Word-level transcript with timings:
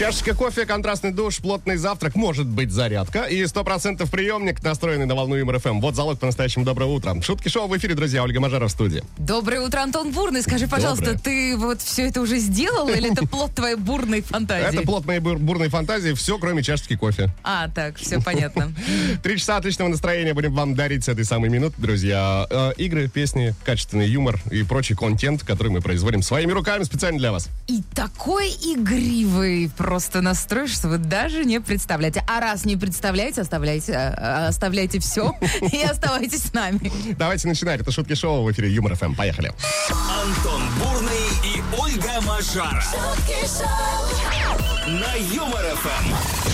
Чашечка 0.00 0.34
кофе, 0.34 0.64
контрастный 0.64 1.12
душ, 1.12 1.40
плотный 1.40 1.76
завтрак, 1.76 2.14
может 2.14 2.46
быть 2.46 2.70
зарядка 2.70 3.24
и 3.24 3.42
100% 3.42 4.10
приемник, 4.10 4.62
настроенный 4.62 5.04
на 5.04 5.14
волну 5.14 5.34
Юмор 5.34 5.58
ФМ. 5.58 5.78
Вот 5.80 5.94
залог 5.94 6.18
по-настоящему 6.18 6.64
доброго 6.64 6.92
утра. 6.92 7.20
Шутки 7.20 7.48
шоу 7.50 7.68
в 7.68 7.76
эфире, 7.76 7.94
друзья. 7.94 8.22
Ольга 8.22 8.40
Мажара 8.40 8.66
в 8.66 8.70
студии. 8.70 9.04
Доброе 9.18 9.60
утро, 9.60 9.80
Антон 9.80 10.10
Бурный. 10.12 10.40
Скажи, 10.40 10.68
пожалуйста, 10.68 11.04
Доброе. 11.04 11.18
ты 11.18 11.56
вот 11.58 11.82
все 11.82 12.08
это 12.08 12.22
уже 12.22 12.38
сделал 12.38 12.88
или 12.88 13.12
это 13.12 13.26
плод 13.30 13.54
твоей 13.54 13.76
бурной 13.76 14.22
фантазии? 14.22 14.78
Это 14.78 14.86
плод 14.86 15.04
моей 15.04 15.20
бур- 15.20 15.36
бурной 15.36 15.68
фантазии. 15.68 16.14
Все, 16.14 16.38
кроме 16.38 16.62
чашечки 16.62 16.96
кофе. 16.96 17.28
А, 17.44 17.68
так, 17.68 17.98
все 17.98 18.22
понятно. 18.22 18.72
Три 19.22 19.36
часа 19.36 19.58
отличного 19.58 19.90
настроения 19.90 20.32
будем 20.32 20.54
вам 20.54 20.74
дарить 20.74 21.04
с 21.04 21.08
этой 21.08 21.26
самой 21.26 21.50
минуты, 21.50 21.74
друзья. 21.76 22.46
Э, 22.48 22.72
игры, 22.78 23.06
песни, 23.08 23.54
качественный 23.66 24.08
юмор 24.08 24.40
и 24.50 24.62
прочий 24.62 24.94
контент, 24.94 25.44
который 25.44 25.68
мы 25.68 25.82
производим 25.82 26.22
своими 26.22 26.52
руками 26.52 26.84
специально 26.84 27.18
для 27.18 27.32
вас. 27.32 27.50
И 27.66 27.82
такой 27.94 28.48
игривый 28.48 29.70
просто 29.76 29.89
настрой, 30.20 30.68
что 30.68 30.88
вы 30.88 30.98
даже 30.98 31.44
не 31.44 31.60
представляете. 31.60 32.24
А 32.26 32.40
раз 32.40 32.64
не 32.64 32.76
представляете, 32.76 33.40
оставляйте, 33.42 33.94
а, 33.94 34.46
оставляйте 34.48 35.00
все 35.00 35.34
и 35.72 35.82
оставайтесь 35.82 36.44
с 36.44 36.52
нами. 36.52 36.92
Давайте 37.18 37.48
начинать. 37.48 37.80
Это 37.80 37.90
шутки 37.90 38.14
шоу 38.14 38.44
в 38.44 38.52
эфире 38.52 38.70
Юмор 38.70 38.94
ФМ. 38.94 39.14
Поехали. 39.14 39.52
Антон 39.90 40.62
Бурный 40.78 41.28
и 41.44 41.62
Ольга 41.78 42.20
Мажара 42.26 42.80
шутки 42.80 43.46
шоу, 43.46 44.90
на 44.92 45.14
Юмор 45.34 45.64
ФМ. 45.76 46.50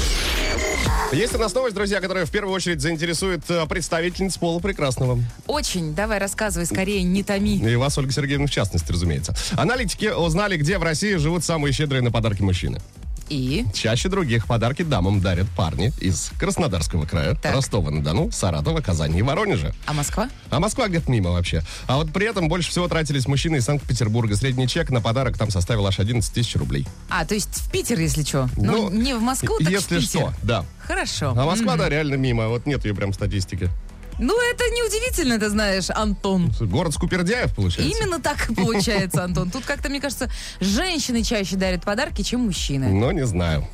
Есть 1.12 1.34
у 1.34 1.38
нас 1.38 1.54
новость, 1.54 1.74
друзья, 1.74 2.00
которая 2.00 2.26
в 2.26 2.30
первую 2.30 2.54
очередь 2.54 2.80
заинтересует 2.80 3.48
э, 3.48 3.64
представительниц 3.66 4.36
пола 4.38 4.58
прекрасного. 4.58 5.18
Очень, 5.46 5.94
давай 5.94 6.18
рассказывай 6.18 6.66
скорее, 6.66 7.02
не 7.04 7.22
томи. 7.22 7.58
И 7.58 7.76
вас, 7.76 7.96
Ольга 7.96 8.12
Сергеевна, 8.12 8.46
в 8.46 8.50
частности, 8.50 8.90
разумеется. 8.90 9.34
Аналитики 9.56 10.06
узнали, 10.06 10.56
где 10.56 10.78
в 10.78 10.82
России 10.82 11.14
живут 11.16 11.44
самые 11.44 11.72
щедрые 11.72 12.02
на 12.02 12.10
подарки 12.10 12.42
мужчины. 12.42 12.80
И? 13.28 13.64
Чаще 13.74 14.08
других 14.08 14.46
подарки 14.46 14.82
дамам 14.82 15.20
дарят 15.20 15.46
парни 15.56 15.92
из 16.00 16.30
Краснодарского 16.38 17.06
края, 17.06 17.34
Так. 17.34 17.54
Ростова-на-Дону, 17.54 18.30
Саратова, 18.30 18.80
Казани 18.80 19.18
и 19.18 19.22
Воронежа. 19.22 19.74
А 19.86 19.92
Москва? 19.92 20.28
А 20.50 20.60
Москва 20.60 20.88
где-то 20.88 21.10
мимо 21.10 21.30
вообще. 21.30 21.62
А 21.86 21.96
вот 21.96 22.12
при 22.12 22.28
этом 22.28 22.48
больше 22.48 22.70
всего 22.70 22.88
тратились 22.88 23.26
мужчины 23.26 23.56
из 23.56 23.64
Санкт-Петербурга. 23.64 24.36
Средний 24.36 24.68
чек 24.68 24.90
на 24.90 25.00
подарок 25.00 25.36
там 25.36 25.50
составил 25.50 25.86
аж 25.86 25.98
11 25.98 26.32
тысяч 26.32 26.56
рублей. 26.56 26.86
А, 27.08 27.24
то 27.24 27.34
есть 27.34 27.48
в 27.48 27.70
Питер, 27.70 27.98
если 27.98 28.22
что. 28.22 28.48
Ну, 28.56 28.90
Ну, 28.90 28.90
не 28.90 29.14
в 29.14 29.20
Москву, 29.20 29.58
так 29.58 29.68
в 29.68 29.70
Если 29.70 30.00
что, 30.00 30.32
да. 30.42 30.64
Хорошо. 30.86 31.34
А 31.36 31.44
Москва, 31.44 31.76
да, 31.76 31.88
реально 31.88 32.14
мимо. 32.14 32.48
Вот 32.48 32.66
нет 32.66 32.84
ее 32.84 32.94
прям 32.94 33.12
статистики. 33.12 33.70
Ну, 34.18 34.34
это 34.50 34.64
неудивительно, 34.64 35.38
ты 35.38 35.50
знаешь, 35.50 35.90
Антон. 35.90 36.50
Город 36.60 36.94
Скупердяев, 36.94 37.54
получается. 37.54 37.98
Именно 37.98 38.20
так 38.20 38.48
и 38.50 38.54
получается, 38.54 39.24
Антон. 39.24 39.50
Тут 39.50 39.64
как-то, 39.64 39.88
мне 39.88 40.00
кажется, 40.00 40.30
женщины 40.60 41.22
чаще 41.22 41.56
дарят 41.56 41.84
подарки, 41.84 42.22
чем 42.22 42.40
мужчины. 42.40 42.88
Но 42.88 43.12
не 43.12 43.26
знаю. 43.26 43.66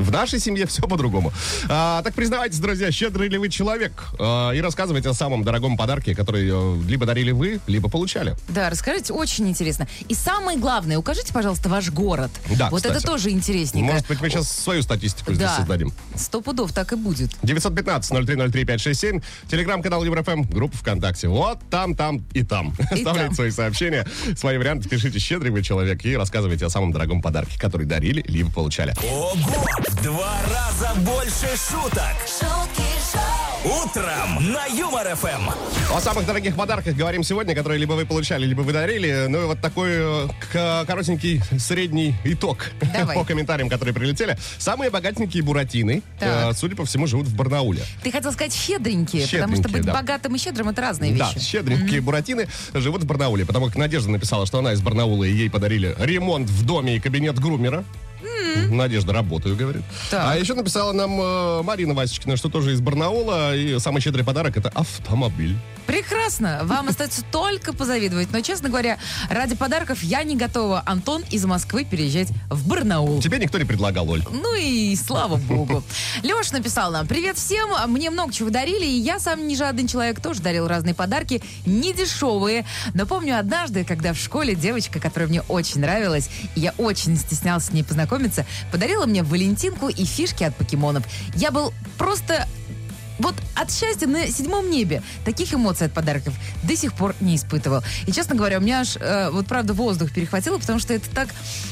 В 0.00 0.10
нашей 0.10 0.40
семье 0.40 0.66
все 0.66 0.82
по-другому. 0.82 1.32
А, 1.68 2.02
так 2.02 2.14
признавайтесь, 2.14 2.58
друзья, 2.58 2.90
щедрый 2.90 3.28
ли 3.28 3.38
вы 3.38 3.48
человек? 3.48 4.04
А, 4.18 4.50
и 4.52 4.60
рассказывайте 4.60 5.08
о 5.10 5.14
самом 5.14 5.44
дорогом 5.44 5.76
подарке, 5.76 6.14
который 6.14 6.48
э, 6.50 6.82
либо 6.88 7.04
дарили 7.06 7.32
вы, 7.32 7.60
либо 7.66 7.88
получали. 7.90 8.34
Да, 8.48 8.70
расскажите, 8.70 9.12
очень 9.12 9.48
интересно. 9.48 9.86
И 10.08 10.14
самое 10.14 10.58
главное, 10.58 10.96
укажите, 10.98 11.32
пожалуйста, 11.32 11.68
ваш 11.68 11.90
город. 11.90 12.30
Да, 12.56 12.70
Вот 12.70 12.78
кстати. 12.82 12.96
это 12.96 13.06
тоже 13.06 13.30
интересненько. 13.30 13.92
Может 13.92 14.08
быть, 14.08 14.20
мы 14.20 14.30
сейчас 14.30 14.50
свою 14.50 14.82
статистику 14.82 15.34
здесь 15.34 15.48
да, 15.48 15.56
создадим. 15.56 15.92
сто 16.16 16.40
пудов 16.40 16.72
так 16.72 16.92
и 16.92 16.96
будет. 16.96 17.30
915-0303-567, 17.42 19.22
телеграм-канал 19.50 20.02
Еврофм, 20.04 20.42
группа 20.42 20.76
ВКонтакте. 20.78 21.28
Вот 21.28 21.58
там, 21.70 21.94
там 21.94 22.24
и 22.32 22.42
там. 22.42 22.74
Оставляйте 22.90 23.26
там. 23.26 23.34
свои 23.34 23.50
сообщения, 23.50 24.06
свои 24.36 24.56
варианты, 24.58 24.88
пишите 24.88 25.18
«Щедрый 25.18 25.50
вы 25.50 25.62
человек» 25.62 26.04
и 26.04 26.16
рассказывайте 26.16 26.66
о 26.66 26.70
самом 26.70 26.92
дорогом 26.92 27.20
подарке, 27.22 27.58
который 27.58 27.86
дарили, 27.86 28.24
либо 28.26 28.50
получали. 28.50 28.94
Ого! 29.02 29.34
В 29.90 30.02
два 30.02 30.38
раза 30.44 30.94
больше 31.00 31.48
шуток. 31.56 32.14
шутки 32.26 32.88
шоу, 33.12 33.82
Утром 33.84 34.52
на 34.52 34.66
Юмор 34.66 35.14
ФМ. 35.16 35.50
О 35.94 36.00
самых 36.00 36.26
дорогих 36.26 36.54
подарках 36.54 36.94
говорим 36.94 37.22
сегодня, 37.24 37.54
которые 37.54 37.78
либо 37.78 37.94
вы 37.94 38.06
получали, 38.06 38.46
либо 38.46 38.60
вы 38.62 38.72
дарили. 38.72 39.26
Ну 39.28 39.42
и 39.42 39.44
вот 39.46 39.60
такой 39.60 39.90
э, 39.92 40.28
к- 40.52 40.84
коротенький 40.86 41.42
средний 41.58 42.14
итог 42.24 42.70
Давай. 42.94 43.16
по 43.16 43.24
комментариям, 43.24 43.68
которые 43.68 43.92
прилетели. 43.94 44.38
Самые 44.58 44.90
богатенькие 44.90 45.42
буратины, 45.42 46.02
Так. 46.18 46.52
э, 46.52 46.56
судя 46.56 46.76
по 46.76 46.84
всему, 46.84 47.06
живут 47.06 47.26
в 47.26 47.34
Барнауле. 47.34 47.82
Ты 48.02 48.12
хотел 48.12 48.32
сказать 48.32 48.54
щедренькие, 48.54 49.26
потому 49.26 49.56
что 49.56 49.62
Щедренькие, 49.64 49.72
быть 49.72 49.86
да. 49.86 49.92
богатым 49.94 50.34
и 50.36 50.38
щедрым 50.38 50.68
это 50.68 50.80
разные 50.82 51.12
Да, 51.14 51.26
вещи. 51.32 51.40
щедренькие 51.44 52.00
буратины 52.00 52.48
живут 52.74 53.02
в 53.02 53.06
Барнауле, 53.06 53.44
потому 53.44 53.66
как 53.66 53.76
Надежда 53.76 54.10
написала, 54.10 54.46
что 54.46 54.58
она 54.58 54.72
из 54.72 54.80
Барнаула, 54.80 55.24
и 55.24 55.32
ей 55.32 55.50
подарили 55.50 55.94
ремонт 55.98 56.48
в 56.48 56.64
доме 56.64 56.96
и 56.96 57.00
кабинет 57.00 57.38
грумера. 57.40 57.84
Надежда, 58.70 59.12
работаю, 59.12 59.56
говорит. 59.56 59.82
Так. 60.10 60.22
А 60.24 60.38
еще 60.38 60.54
написала 60.54 60.92
нам 60.92 61.20
э, 61.20 61.62
Марина 61.62 61.94
Васечкина, 61.94 62.36
что 62.36 62.48
тоже 62.48 62.72
из 62.72 62.80
Барнаула, 62.80 63.56
и 63.56 63.78
самый 63.78 64.00
щедрый 64.00 64.24
подарок 64.24 64.56
это 64.56 64.70
автомобиль. 64.70 65.56
Прекрасно. 65.86 66.60
Вам 66.64 66.88
остается 66.90 67.22
только 67.32 67.72
позавидовать. 67.72 68.28
Но, 68.32 68.40
честно 68.40 68.68
говоря, 68.68 68.98
ради 69.28 69.56
подарков 69.56 70.02
я 70.02 70.22
не 70.22 70.36
готова, 70.36 70.82
Антон, 70.86 71.24
из 71.30 71.44
Москвы 71.44 71.84
переезжать 71.84 72.28
в 72.48 72.68
Барнаул. 72.68 73.20
Тебе 73.20 73.38
никто 73.38 73.58
не 73.58 73.64
предлагал, 73.64 74.08
Оль. 74.08 74.22
Ну 74.30 74.54
и 74.54 74.94
слава 74.96 75.36
богу. 75.36 75.82
Леша 76.22 76.52
написал 76.52 76.92
нам, 76.92 77.06
привет 77.06 77.36
всем, 77.36 77.70
мне 77.88 78.10
много 78.10 78.32
чего 78.32 78.50
дарили, 78.50 78.84
и 78.84 79.00
я 79.00 79.18
сам 79.18 79.48
не 79.48 79.56
жадный 79.56 79.88
человек, 79.88 80.20
тоже 80.20 80.40
дарил 80.40 80.68
разные 80.68 80.94
подарки, 80.94 81.42
не 81.66 81.92
дешевые. 81.92 82.64
Но 82.94 83.06
помню 83.06 83.38
однажды, 83.38 83.84
когда 83.84 84.12
в 84.12 84.18
школе 84.18 84.54
девочка, 84.54 85.00
которая 85.00 85.28
мне 85.28 85.42
очень 85.42 85.80
нравилась, 85.80 86.28
и 86.54 86.60
я 86.60 86.72
очень 86.78 87.16
стеснялся 87.16 87.68
с 87.68 87.72
ней 87.72 87.82
познакомиться, 87.82 88.09
подарила 88.70 89.06
мне 89.06 89.22
Валентинку 89.22 89.88
и 89.88 90.04
фишки 90.04 90.44
от 90.44 90.56
покемонов. 90.56 91.04
Я 91.34 91.50
был 91.50 91.72
просто 91.98 92.46
вот 93.20 93.34
от 93.54 93.70
счастья 93.72 94.06
на 94.06 94.26
седьмом 94.28 94.70
небе. 94.70 95.02
Таких 95.24 95.52
эмоций 95.54 95.86
от 95.86 95.92
подарков 95.92 96.34
до 96.62 96.76
сих 96.76 96.94
пор 96.94 97.14
не 97.20 97.36
испытывал. 97.36 97.82
И, 98.06 98.12
честно 98.12 98.34
говоря, 98.34 98.58
у 98.58 98.60
меня 98.60 98.80
аж, 98.80 98.96
э, 98.96 99.30
вот 99.30 99.46
правда, 99.46 99.72
воздух 99.72 100.12
перехватило, 100.12 100.58
потому 100.58 100.78
что 100.78 100.94
это 100.94 101.08
так, 101.10 101.28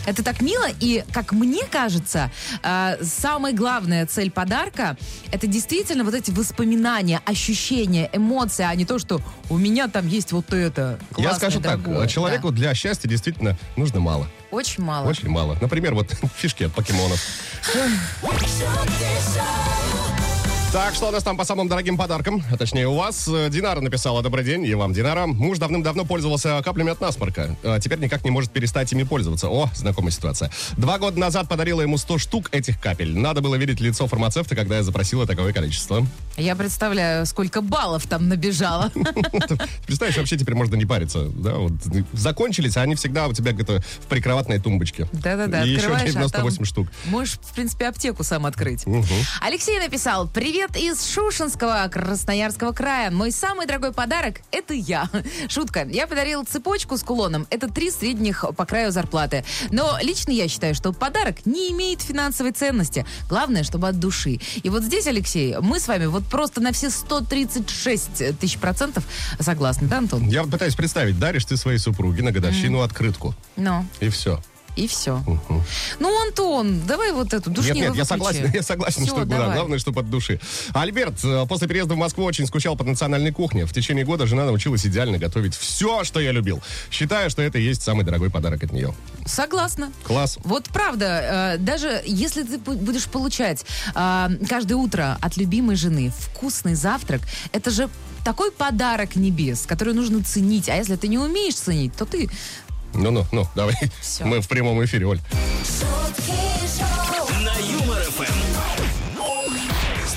это 0.06 0.22
так 0.22 0.40
мило. 0.40 0.66
И, 0.80 1.04
как 1.12 1.32
мне 1.32 1.64
кажется, 1.64 2.30
э, 2.62 2.96
самая 3.02 3.52
главная 3.52 4.06
цель 4.06 4.30
подарка— 4.30 4.96
это 5.32 5.46
действительно 5.46 6.04
вот 6.04 6.14
эти 6.14 6.30
воспоминания, 6.30 7.20
ощущения, 7.24 8.08
эмоции, 8.12 8.64
а 8.64 8.74
не 8.74 8.84
то, 8.84 8.98
что 8.98 9.20
у 9.48 9.56
меня 9.56 9.88
там 9.88 10.06
есть 10.06 10.32
вот 10.32 10.52
это 10.52 10.98
Я 11.10 11.14
классное, 11.14 11.50
скажу 11.50 11.60
так, 11.60 11.82
дорогое. 11.82 12.08
человеку 12.08 12.50
для 12.50 12.74
счастья 12.74 13.08
действительно 13.08 13.58
нужно 13.76 14.00
мало. 14.00 14.24
Да. 14.24 14.56
Очень 14.56 14.82
мало. 14.82 15.06
Очень 15.08 15.28
мало. 15.28 15.56
Например, 15.60 15.94
вот 15.94 16.10
фишки 16.36 16.64
от 16.64 16.72
покемонов. 16.72 17.20
Так, 20.78 20.94
что 20.94 21.08
у 21.08 21.10
нас 21.10 21.24
там 21.24 21.36
по 21.36 21.44
самым 21.44 21.66
дорогим 21.66 21.96
подаркам? 21.96 22.40
А 22.52 22.56
точнее, 22.56 22.86
у 22.86 22.94
вас 22.94 23.26
э, 23.26 23.48
Динара 23.50 23.80
написала 23.80 24.22
«Добрый 24.22 24.44
день», 24.44 24.64
и 24.64 24.72
вам, 24.74 24.92
Динара. 24.92 25.26
Муж 25.26 25.58
давным-давно 25.58 26.04
пользовался 26.04 26.62
каплями 26.64 26.92
от 26.92 27.00
насморка. 27.00 27.56
А 27.64 27.80
теперь 27.80 27.98
никак 27.98 28.24
не 28.24 28.30
может 28.30 28.52
перестать 28.52 28.92
ими 28.92 29.02
пользоваться. 29.02 29.48
О, 29.48 29.68
знакомая 29.74 30.12
ситуация. 30.12 30.52
Два 30.76 31.00
года 31.00 31.18
назад 31.18 31.48
подарила 31.48 31.80
ему 31.80 31.98
100 31.98 32.18
штук 32.18 32.48
этих 32.52 32.80
капель. 32.80 33.12
Надо 33.12 33.40
было 33.40 33.56
видеть 33.56 33.80
лицо 33.80 34.06
фармацевта, 34.06 34.54
когда 34.54 34.76
я 34.76 34.84
запросила 34.84 35.26
такое 35.26 35.52
количество. 35.52 36.06
Я 36.36 36.54
представляю, 36.54 37.26
сколько 37.26 37.60
баллов 37.60 38.06
там 38.06 38.28
набежало. 38.28 38.92
Представляешь, 39.86 40.16
вообще 40.16 40.36
теперь 40.36 40.54
можно 40.54 40.76
не 40.76 40.86
париться. 40.86 41.24
Да? 41.24 41.54
Вот, 41.54 41.72
закончились, 42.12 42.76
а 42.76 42.82
они 42.82 42.94
всегда 42.94 43.26
у 43.26 43.32
тебя 43.32 43.50
где-то 43.50 43.80
в 43.80 44.06
прикроватной 44.06 44.60
тумбочке. 44.60 45.08
Да-да-да, 45.12 45.64
И 45.64 45.70
еще 45.70 45.88
открываешь, 45.88 46.10
а 46.10 46.12
98 46.12 46.56
там 46.56 46.64
штук. 46.64 46.88
Можешь, 47.06 47.40
в 47.42 47.52
принципе, 47.52 47.88
аптеку 47.88 48.22
сам 48.22 48.46
открыть. 48.46 48.84
Алексей 49.40 49.80
написал, 49.80 50.28
привет 50.28 50.67
из 50.74 51.04
Шушинского, 51.06 51.88
Красноярского 51.90 52.72
края. 52.72 53.10
Мой 53.10 53.32
самый 53.32 53.66
дорогой 53.66 53.92
подарок– 53.92 54.40
это 54.50 54.74
я. 54.74 55.08
Шутка. 55.48 55.86
Я 55.88 56.06
подарил 56.06 56.44
цепочку 56.44 56.96
с 56.96 57.02
кулоном. 57.02 57.46
Это 57.50 57.68
три 57.68 57.90
средних 57.90 58.44
по 58.56 58.66
краю 58.66 58.90
зарплаты. 58.92 59.44
Но 59.70 59.98
лично 60.02 60.32
я 60.32 60.48
считаю, 60.48 60.74
что 60.74 60.92
подарок 60.92 61.46
не 61.46 61.70
имеет 61.72 62.02
финансовой 62.02 62.52
ценности. 62.52 63.06
Главное, 63.28 63.62
чтобы 63.62 63.88
от 63.88 63.98
души. 63.98 64.40
И 64.62 64.70
вот 64.70 64.82
здесь, 64.82 65.06
Алексей, 65.06 65.56
мы 65.60 65.80
с 65.80 65.88
вами 65.88 66.06
вот 66.06 66.24
просто 66.24 66.60
на 66.60 66.72
все 66.72 66.90
136 66.90 68.38
тысяч 68.38 68.58
процентов 68.58 69.04
согласны, 69.40 69.88
да, 69.88 69.98
Антон? 69.98 70.28
Я 70.28 70.44
пытаюсь 70.44 70.74
представить, 70.74 71.18
даришь 71.18 71.44
ты 71.44 71.56
своей 71.56 71.78
супруге 71.78 72.22
на 72.22 72.32
годовщину 72.32 72.80
открытку. 72.80 73.34
Ну, 73.56 73.84
И 74.00 74.08
все. 74.08 74.40
И 74.78 74.86
все. 74.86 75.20
Ну, 75.98 76.22
Антон, 76.22 76.82
давай 76.86 77.10
вот 77.10 77.34
эту 77.34 77.50
Нет, 77.50 77.56
душнилу 77.56 77.88
нет, 77.88 77.96
я 77.96 78.04
согласен, 78.04 78.48
я 78.54 78.62
согласен, 78.62 79.02
Всё, 79.02 79.16
что 79.16 79.24
да, 79.24 79.52
главное, 79.52 79.78
чтобы 79.80 80.02
от 80.02 80.08
души. 80.08 80.40
Альберт 80.72 81.24
э, 81.24 81.46
после 81.48 81.66
переезда 81.66 81.94
в 81.94 81.96
Москву 81.96 82.22
очень 82.24 82.46
скучал 82.46 82.76
по 82.76 82.84
национальной 82.84 83.32
кухне. 83.32 83.66
В 83.66 83.72
течение 83.72 84.04
года 84.04 84.28
жена 84.28 84.44
научилась 84.44 84.86
идеально 84.86 85.18
готовить 85.18 85.56
все, 85.56 86.04
что 86.04 86.20
я 86.20 86.30
любил. 86.30 86.62
Считаю, 86.92 87.28
что 87.28 87.42
это 87.42 87.58
и 87.58 87.62
есть 87.62 87.82
самый 87.82 88.04
дорогой 88.04 88.30
подарок 88.30 88.62
от 88.62 88.72
нее. 88.72 88.94
Согласна. 89.26 89.92
Класс. 90.04 90.38
Вот 90.44 90.68
правда, 90.68 91.56
э, 91.56 91.58
даже 91.58 92.00
если 92.06 92.44
ты 92.44 92.58
бу- 92.58 92.76
будешь 92.76 93.06
получать 93.06 93.64
э, 93.96 94.28
каждое 94.48 94.76
утро 94.76 95.18
от 95.20 95.36
любимой 95.36 95.74
жены 95.74 96.12
вкусный 96.16 96.76
завтрак, 96.76 97.22
это 97.52 97.70
же 97.72 97.88
такой 98.24 98.52
подарок 98.52 99.16
небес, 99.16 99.66
который 99.66 99.94
нужно 99.94 100.22
ценить. 100.22 100.68
А 100.68 100.76
если 100.76 100.94
ты 100.96 101.08
не 101.08 101.18
умеешь 101.18 101.56
ценить, 101.56 101.94
то 101.96 102.04
ты... 102.04 102.28
Ну-ну, 102.94 103.26
ну, 103.32 103.46
давай. 103.54 103.74
Всё. 104.00 104.24
Мы 104.26 104.40
в 104.40 104.48
прямом 104.48 104.84
эфире, 104.84 105.06
Оль. 105.06 105.20
шутки 105.64 106.32
шоу, 106.78 107.07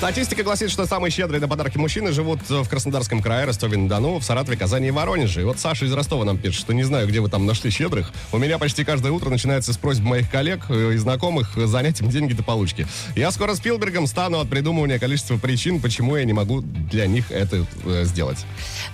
Статистика 0.02 0.42
гласит, 0.42 0.68
что 0.72 0.84
самые 0.84 1.12
щедрые 1.12 1.40
на 1.40 1.46
подарки 1.46 1.78
мужчины 1.78 2.10
живут 2.10 2.40
в 2.48 2.68
Краснодарском 2.68 3.22
крае, 3.22 3.44
Ростове-на-Дону, 3.44 4.18
в 4.18 4.24
Саратове, 4.24 4.56
Казани 4.56 4.88
и 4.88 4.90
Воронеже. 4.90 5.42
И 5.42 5.44
вот 5.44 5.60
Саша 5.60 5.84
из 5.84 5.92
Ростова 5.92 6.24
нам 6.24 6.38
пишет, 6.38 6.58
что 6.58 6.74
не 6.74 6.82
знаю, 6.82 7.06
где 7.06 7.20
вы 7.20 7.28
там 7.28 7.46
нашли 7.46 7.70
щедрых. 7.70 8.10
У 8.32 8.38
меня 8.38 8.58
почти 8.58 8.82
каждое 8.82 9.12
утро 9.12 9.30
начинается 9.30 9.72
с 9.72 9.76
просьб 9.76 10.02
моих 10.02 10.28
коллег 10.28 10.64
э, 10.70 10.94
и 10.94 10.96
знакомых 10.96 11.56
э, 11.56 11.66
занять 11.66 12.00
им 12.00 12.08
деньги 12.08 12.32
до 12.32 12.42
получки. 12.42 12.84
Я 13.14 13.30
скоро 13.30 13.54
Спилбергом 13.54 14.08
стану 14.08 14.40
от 14.40 14.50
придумывания 14.50 14.98
количества 14.98 15.36
причин, 15.36 15.80
почему 15.80 16.16
я 16.16 16.24
не 16.24 16.32
могу 16.32 16.62
для 16.62 17.06
них 17.06 17.30
это 17.30 17.64
э, 17.84 18.02
сделать. 18.04 18.44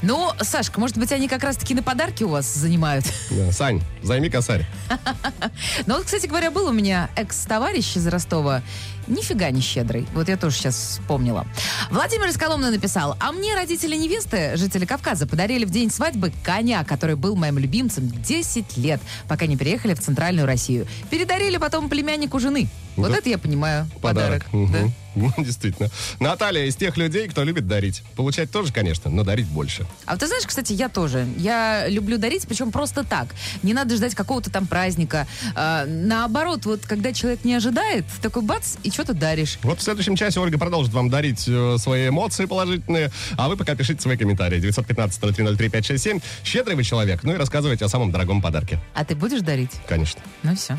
Ну, 0.03 0.33
Сашка, 0.43 0.79
может 0.79 0.99
быть, 0.99 1.11
они 1.11 1.27
как 1.27 1.43
раз-таки 1.43 1.73
на 1.73 1.83
подарки 1.83 2.23
у 2.23 2.29
вас 2.29 2.53
занимают? 2.53 3.07
Да, 3.31 3.51
Сань, 3.51 3.81
займи 4.03 4.29
косарь. 4.29 4.67
Ну 5.87 5.97
вот, 5.97 6.05
кстати 6.05 6.27
говоря, 6.27 6.51
был 6.51 6.67
у 6.67 6.73
меня 6.73 7.09
экс-товарищ 7.17 7.97
из 7.97 8.07
Ростова, 8.07 8.63
нифига 9.09 9.51
не 9.51 9.61
щедрый. 9.61 10.07
Вот 10.15 10.29
я 10.29 10.37
тоже 10.37 10.57
сейчас 10.57 10.77
вспомнила. 10.77 11.47
Владимир 11.91 12.29
из 12.29 12.37
Коломны 12.37 12.71
написал, 12.71 13.17
а 13.21 13.33
мне 13.33 13.55
родители 13.55 13.97
невесты, 13.97 14.57
жители 14.57 14.85
Кавказа, 14.85 15.27
подарили 15.27 15.65
в 15.65 15.71
день 15.71 15.91
свадьбы 15.91 16.33
коня, 16.43 16.85
который 16.85 17.17
был 17.17 17.37
моим 17.37 17.59
любимцем 17.59 18.11
10 18.11 18.77
лет, 18.77 19.01
пока 19.29 19.47
не 19.47 19.57
переехали 19.57 19.95
в 19.95 20.01
Центральную 20.01 20.47
Россию. 20.47 20.87
Передарили 21.11 21.57
потом 21.57 21.89
племяннику 21.89 22.39
жены. 22.39 22.69
Вот 22.99 23.13
Да. 23.13 23.19
это 23.19 23.29
я 23.29 23.39
понимаю. 23.39 23.89
Подарок. 24.03 24.45
да. 24.53 24.59
Мгм. 24.59 24.95
Ну, 25.15 25.33
Действительно. 25.37 25.89
Наталья 26.21 26.65
из 26.67 26.77
тех 26.77 26.97
людей, 26.97 27.27
кто 27.27 27.43
любит 27.43 27.67
дарить. 27.67 28.03
Получать 28.15 28.53
тоже, 28.53 28.73
конечно, 28.73 29.11
но 29.11 29.25
дарить 29.25 29.49
больше. 29.49 29.85
А 30.07 30.13
вот 30.13 30.21
ты 30.21 30.29
знаешь, 30.29 30.45
кстати, 30.47 30.73
я 30.75 30.89
тоже. 30.89 31.27
Я 31.37 31.89
люблю 31.89 32.19
дарить, 32.19 32.47
причем 32.47 32.71
просто 32.71 33.03
так. 33.03 33.27
Не 33.65 33.75
надо 33.75 33.97
ждать 33.97 34.15
какого-то 34.15 34.49
там 34.51 34.67
праздника. 34.69 35.27
А, 35.57 35.87
наоборот, 35.87 36.67
вот 36.67 36.83
когда 36.87 37.13
человек 37.13 37.45
не 37.45 37.55
ожидает, 37.55 38.05
такой 38.23 38.43
бац, 38.43 38.77
и 38.85 38.93
что-то 38.93 39.13
даришь. 39.13 39.59
Вот 39.65 39.81
в 39.81 39.83
следующем 39.83 40.15
часе 40.15 40.39
Ольга 40.39 40.57
продолжит 40.57 40.93
вам 40.93 41.11
дарить 41.11 41.45
э, 41.49 41.77
свои 41.79 42.11
эмоции 42.11 42.45
положительные, 42.45 43.11
а 43.37 43.49
вы 43.49 43.57
пока 43.57 43.75
пишите 43.75 44.01
свои 44.01 44.17
комментарии. 44.17 44.61
915-0303-567. 44.71 46.23
Щедрый 46.45 46.77
вы 46.77 46.85
человек, 46.85 47.25
ну 47.25 47.33
и 47.33 47.37
рассказывайте 47.37 47.85
о 47.85 47.89
самом 47.89 48.13
дорогом 48.13 48.41
подарке. 48.41 48.79
А 48.95 49.05
ты 49.05 49.17
будешь 49.17 49.41
дарить? 49.41 49.73
Конечно. 49.89 50.21
Ну 50.45 50.55
все. 50.55 50.79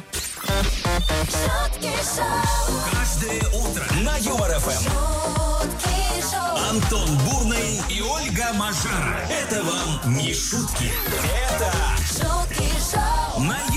Шутки 1.08 1.92
шоу, 2.16 2.80
Каждое 2.92 3.40
утро 3.54 3.86
на 4.02 4.18
Юмор 4.18 4.52
ФМ. 4.60 4.84
шутки 4.84 6.22
шоу, 6.30 6.70
Антон 6.70 7.18
Бурный 7.20 7.82
и 7.90 8.02
Ольга 8.02 8.54
Мажара. 8.54 9.22
Это 9.30 9.64
вам 9.64 10.16
не 10.18 10.34
шутки. 10.34 10.92
Это 11.52 11.74
шутки 12.06 12.70
шоу, 12.92 13.40
на. 13.42 13.69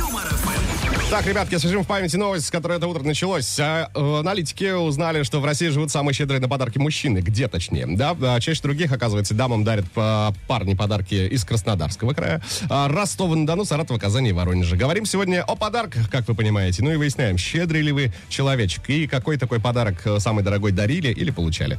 Так, 1.12 1.26
ребятки, 1.26 1.56
освежим 1.56 1.85
в 1.85 1.87
памяти 1.87 2.17
новость, 2.17 2.47
с 2.47 2.50
которой 2.50 2.79
это 2.79 2.88
утро 2.88 3.03
началось. 3.03 3.61
А, 3.61 3.91
э, 3.94 4.20
аналитики 4.20 4.73
узнали, 4.73 5.25
что 5.25 5.41
в 5.41 5.44
России 5.44 5.69
живут 5.69 5.91
самые 5.91 6.14
щедрые 6.14 6.41
на 6.41 6.49
подарки 6.49 6.79
мужчины. 6.79 7.19
Где 7.19 7.49
точнее? 7.49 7.87
Да, 7.87 8.17
а, 8.19 8.41
чаще 8.41 8.62
других, 8.62 8.91
оказывается, 8.91 9.35
дамам 9.35 9.62
дарят 9.62 9.85
а, 9.94 10.32
парни 10.49 10.73
подарки 10.73 11.14
из 11.14 11.44
Краснодарского 11.44 12.14
края, 12.14 12.41
а, 12.70 12.88
Ростова-на-Дону, 12.88 13.67
Саратова, 13.67 13.99
Казани 13.99 14.31
и 14.31 14.32
Воронежа. 14.32 14.75
Говорим 14.75 15.05
сегодня 15.05 15.43
о 15.43 15.55
подарках, 15.55 16.09
как 16.09 16.26
вы 16.29 16.35
понимаете. 16.35 16.82
Ну 16.82 16.91
и 16.91 16.97
выясняем, 16.97 17.37
щедрый 17.37 17.82
ли 17.82 17.93
вы 17.93 18.11
человечек 18.31 18.88
и 18.88 19.06
какой 19.06 19.37
такой 19.37 19.61
подарок 19.61 19.97
э, 20.06 20.19
самый 20.19 20.43
дорогой 20.43 20.73
дарили 20.73 21.09
или 21.09 21.31
получали. 21.31 21.79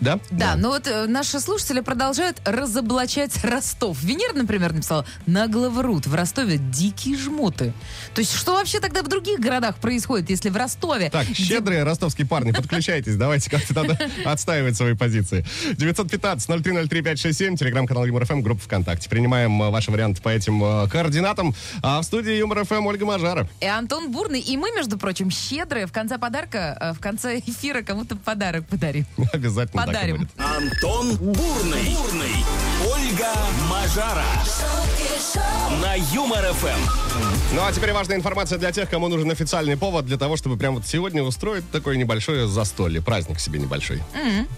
Да? 0.00 0.20
Да, 0.30 0.54
ну 0.54 0.68
вот 0.68 0.86
э, 0.86 1.06
наши 1.06 1.40
слушатели 1.40 1.80
продолжают 1.80 2.42
разоблачать 2.44 3.42
Ростов. 3.42 4.02
Венера, 4.02 4.34
например, 4.34 4.74
написала, 4.74 5.06
нагло 5.26 5.70
врут, 5.70 6.06
в 6.06 6.14
Ростове 6.14 6.58
дикие 6.58 7.16
жмоты. 7.16 7.72
То 8.14 8.18
есть 8.18 8.34
что 8.34 8.65
вообще 8.66 8.80
тогда 8.80 9.02
в 9.04 9.08
других 9.08 9.38
городах 9.38 9.76
происходит, 9.76 10.28
если 10.28 10.50
в 10.50 10.56
Ростове... 10.56 11.08
Так, 11.08 11.28
где- 11.28 11.40
щедрые 11.44 11.84
ростовские 11.84 12.26
парни, 12.26 12.50
подключайтесь, 12.50 13.14
давайте 13.14 13.48
как-то 13.48 13.72
надо 13.76 13.96
отстаивать 14.24 14.76
свои 14.76 14.94
позиции. 14.94 15.46
915-0303-567, 15.74 17.56
телеграм-канал 17.56 18.06
Юмор 18.06 18.24
ФМ, 18.26 18.40
группа 18.40 18.60
ВКонтакте. 18.62 19.08
Принимаем 19.08 19.62
э, 19.62 19.70
ваши 19.70 19.92
варианты 19.92 20.20
по 20.20 20.30
этим 20.30 20.64
э, 20.64 20.88
координатам. 20.88 21.54
А 21.80 22.00
в 22.00 22.04
студии 22.04 22.32
Юмор 22.32 22.64
ФМ 22.64 22.86
Ольга 22.86 23.06
Мажара. 23.06 23.48
И 23.60 23.66
Антон 23.66 24.10
Бурный, 24.10 24.40
и 24.40 24.56
мы, 24.56 24.72
между 24.72 24.98
прочим, 24.98 25.30
щедрые. 25.30 25.86
В 25.86 25.92
конце 25.92 26.18
подарка, 26.18 26.76
э, 26.80 26.92
в 26.92 26.98
конце 26.98 27.38
эфира 27.38 27.82
кому-то 27.82 28.16
подарок 28.16 28.66
подарим. 28.66 29.06
Обязательно 29.32 29.82
так 29.84 29.92
и 29.92 29.94
Подарим. 29.94 30.16
будет. 30.16 30.30
Антон 30.38 31.16
Бурный. 31.18 31.94
Бурный. 31.94 32.44
Ольга 32.92 33.32
Мажара. 33.70 34.24
шутки 34.44 35.12
шоу, 35.32 35.55
На 35.96 36.14
Юмор 36.14 36.44
ФМ. 36.52 37.54
Ну 37.54 37.64
а 37.64 37.72
теперь 37.72 37.90
важная 37.94 38.18
информация 38.18 38.58
для 38.58 38.70
тех, 38.70 38.90
кому 38.90 39.08
нужен 39.08 39.30
официальный 39.30 39.78
повод 39.78 40.04
для 40.04 40.18
того, 40.18 40.36
чтобы 40.36 40.58
прямо 40.58 40.76
вот 40.76 40.86
сегодня 40.86 41.22
устроить 41.22 41.64
такое 41.70 41.96
небольшое 41.96 42.46
застолье, 42.46 43.00
праздник 43.00 43.40
себе 43.40 43.58
небольшой. 43.58 44.02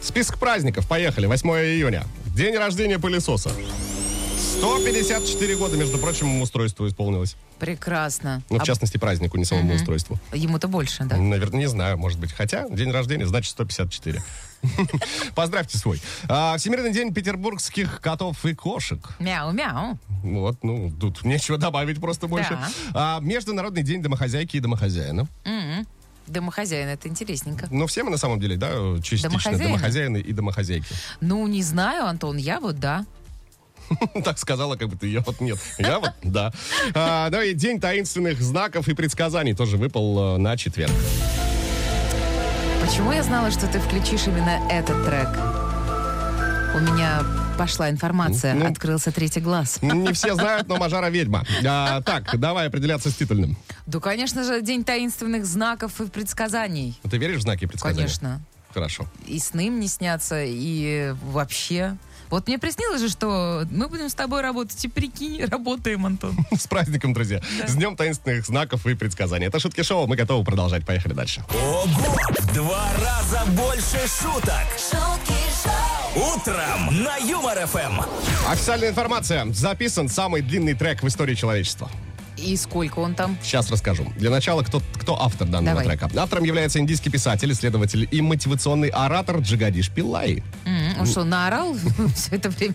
Список 0.03 0.39
праздников, 0.39 0.89
поехали, 0.89 1.27
8 1.27 1.49
июня. 1.51 2.03
День 2.35 2.57
рождения 2.57 2.99
пылесоса. 2.99 3.53
154 4.59 5.57
года, 5.57 5.77
между 5.77 5.99
прочим, 5.99 6.43
устройству 6.43 6.89
исполнилось. 6.89 7.37
Прекрасно. 7.61 8.43
Ну, 8.51 8.59
в 8.59 8.63
А 8.63 8.65
частности, 8.65 8.99
празднику, 8.99 9.37
не 9.37 9.45
самому 9.45 9.75
устройству. 9.75 10.19
Ему-то 10.33 10.67
больше, 10.67 11.05
да? 11.05 11.17
Наверное, 11.17 11.61
не 11.61 11.69
знаю, 11.69 11.99
может 11.99 12.19
быть. 12.19 12.33
Хотя, 12.33 12.69
день 12.69 12.91
рождения, 12.91 13.29
значит, 13.29 13.53
154. 13.53 14.25
Поздравьте 15.35 15.79
свой. 15.79 16.01
А, 16.29 16.57
Всемирный 16.57 16.93
день 16.93 17.13
петербургских 17.15 18.01
котов 18.01 18.45
и 18.45 18.55
кошек. 18.55 18.99
Мяу-мяу. 19.19 19.99
Вот, 20.23 20.63
ну, 20.63 20.91
тут 20.91 21.25
нечего 21.25 21.59
добавить 21.59 22.01
просто 22.01 22.27
больше. 22.27 22.59
А, 22.95 23.21
Международный 23.21 23.83
день 23.83 24.03
домохозяйки 24.03 24.57
и 24.57 24.61
домохозяина. 24.61 25.27
Домохозяин, 26.27 26.89
это 26.89 27.09
интересненько. 27.09 27.69
Ну, 27.71 27.87
все 27.87 28.03
мы 28.05 28.11
на 28.11 28.19
самом 28.19 28.39
деле, 28.39 28.57
да, 28.59 28.71
частично 29.03 29.31
Домохозяины? 29.31 29.65
домохозяины 29.65 30.19
и 30.19 30.33
домохозяйки. 30.33 30.95
Ну, 31.23 31.47
не 31.47 31.63
знаю, 31.63 32.05
Антон, 32.07 32.37
я 32.37 32.61
вот 32.61 32.79
да. 32.79 33.07
Так 34.25 34.39
сказала, 34.39 34.77
как 34.77 34.89
будто 34.91 35.07
я 35.07 35.21
вот 35.21 35.41
нет. 35.41 35.59
Я 35.79 35.99
вот, 36.01 36.13
да. 36.23 36.53
А, 36.95 37.31
Ну 37.31 37.41
и 37.41 37.55
день 37.55 37.81
таинственных 37.81 38.43
знаков 38.43 38.89
и 38.89 38.95
предсказаний 38.95 39.55
тоже 39.55 39.79
выпал 39.79 40.37
э, 40.37 40.39
на 40.39 40.57
четверг. 40.59 40.93
Почему 42.89 43.13
я 43.13 43.23
знала, 43.23 43.51
что 43.51 43.67
ты 43.67 43.81
включишь 43.81 44.27
именно 44.29 44.61
этот 44.71 45.05
трек? 45.05 45.29
У 46.75 46.81
меня 46.81 47.23
пошла 47.59 47.91
информация, 47.91 48.55
Ну. 48.55 48.67
открылся 48.67 49.13
третий 49.13 49.41
глаз. 49.41 49.83
Не 49.83 50.11
все 50.15 50.35
знают, 50.35 50.69
но 50.69 50.79
Мажара 50.79 51.11
ведьма. 51.11 51.45
А, 51.67 52.01
Так, 52.01 52.39
давай 52.39 52.69
определяться 52.69 53.11
с 53.11 53.15
титульным. 53.15 53.59
Да, 53.85 54.01
конечно 54.01 54.43
же, 54.43 54.63
день 54.63 54.85
таинственных 54.85 55.45
знаков 55.45 56.01
и 56.01 56.07
предсказаний. 56.07 56.99
Ты 57.11 57.19
веришь 57.19 57.41
в 57.41 57.43
знаки 57.43 57.65
и 57.65 57.67
предсказания? 57.67 58.05
Конечно. 58.07 58.41
Хорошо. 58.73 59.07
И 59.27 59.39
сны 59.39 59.71
мне 59.71 59.87
снятся, 59.87 60.43
и 60.43 61.15
вообще. 61.31 61.95
Вот 62.31 62.47
мне 62.47 62.59
приснилось 62.59 63.01
же, 63.01 63.09
что 63.09 63.67
мы 63.71 63.89
будем 63.89 64.09
с 64.09 64.15
тобой 64.15 64.43
работать, 64.43 64.83
и 64.85 64.89
прикинь, 64.89 65.45
работаем, 65.51 66.05
Антон. 66.07 66.37
С 66.57 66.67
праздником, 66.67 67.15
друзья. 67.15 67.41
С 67.67 67.75
днем 67.75 67.97
таинственных 67.97 68.45
знаков 68.47 68.87
и 68.87 68.95
предсказаний. 68.95 69.47
Это 69.47 69.59
шутки 69.59 69.83
шоу. 69.83 70.07
Мы 70.07 70.17
готовы 70.17 70.45
продолжать. 70.45 70.85
Поехали 70.87 71.15
дальше. 71.15 71.43
Ого! 71.51 71.87
В 72.39 72.55
два 72.55 72.87
раза 73.01 73.45
больше 73.53 73.99
шуток. 74.21 74.65
шутки 74.79 75.35
шоу, 75.65 76.35
Утром 76.35 77.03
на 77.05 77.17
Юмор 77.17 77.59
ФМ. 77.67 78.01
Официальная 78.49 78.91
информация. 78.91 79.51
Записан 79.53 80.09
самый 80.09 80.43
длинный 80.43 80.75
трек 80.75 81.03
в 81.03 81.09
истории 81.09 81.35
человечества. 81.35 81.91
И 82.37 82.57
сколько 82.57 83.01
он 83.01 83.15
там? 83.17 83.37
Сейчас 83.43 83.69
расскажу. 83.69 84.07
Для 84.17 84.31
начала, 84.31 84.63
кто, 84.63 84.81
кто 84.95 85.21
автор 85.21 85.49
данного 85.49 85.81
Давай. 85.83 85.99
трека? 85.99 86.09
Автором 86.21 86.45
является 86.45 86.79
индийский 86.79 87.11
писатель, 87.11 87.51
исследователь 87.51 88.07
и 88.09 88.21
мотивационный 88.23 88.91
оратор 88.91 89.39
Джигадиш 89.39 89.91
Пиллай. 89.91 90.45
М, 90.65 90.78
он 91.01 91.07
что, 91.07 91.25
наорал 91.25 91.75
все 92.15 92.37
это 92.37 92.51
время? 92.51 92.75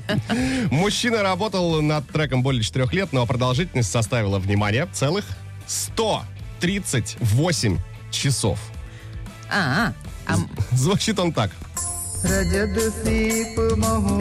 Мужчина 0.71 1.21
работал 1.23 1.81
над 1.81 2.07
треком 2.09 2.43
более 2.43 2.61
4 2.63 2.85
лет, 2.91 3.13
но 3.13 3.25
продолжительность 3.25 3.91
составила, 3.91 4.39
внимание, 4.39 4.87
целых 4.91 5.25
138 5.67 7.77
часов. 8.11 8.59
А, 9.49 9.93
а. 10.27 10.33
а. 10.33 10.35
Звучит 10.75 11.19
он 11.19 11.31
так. 11.33 11.51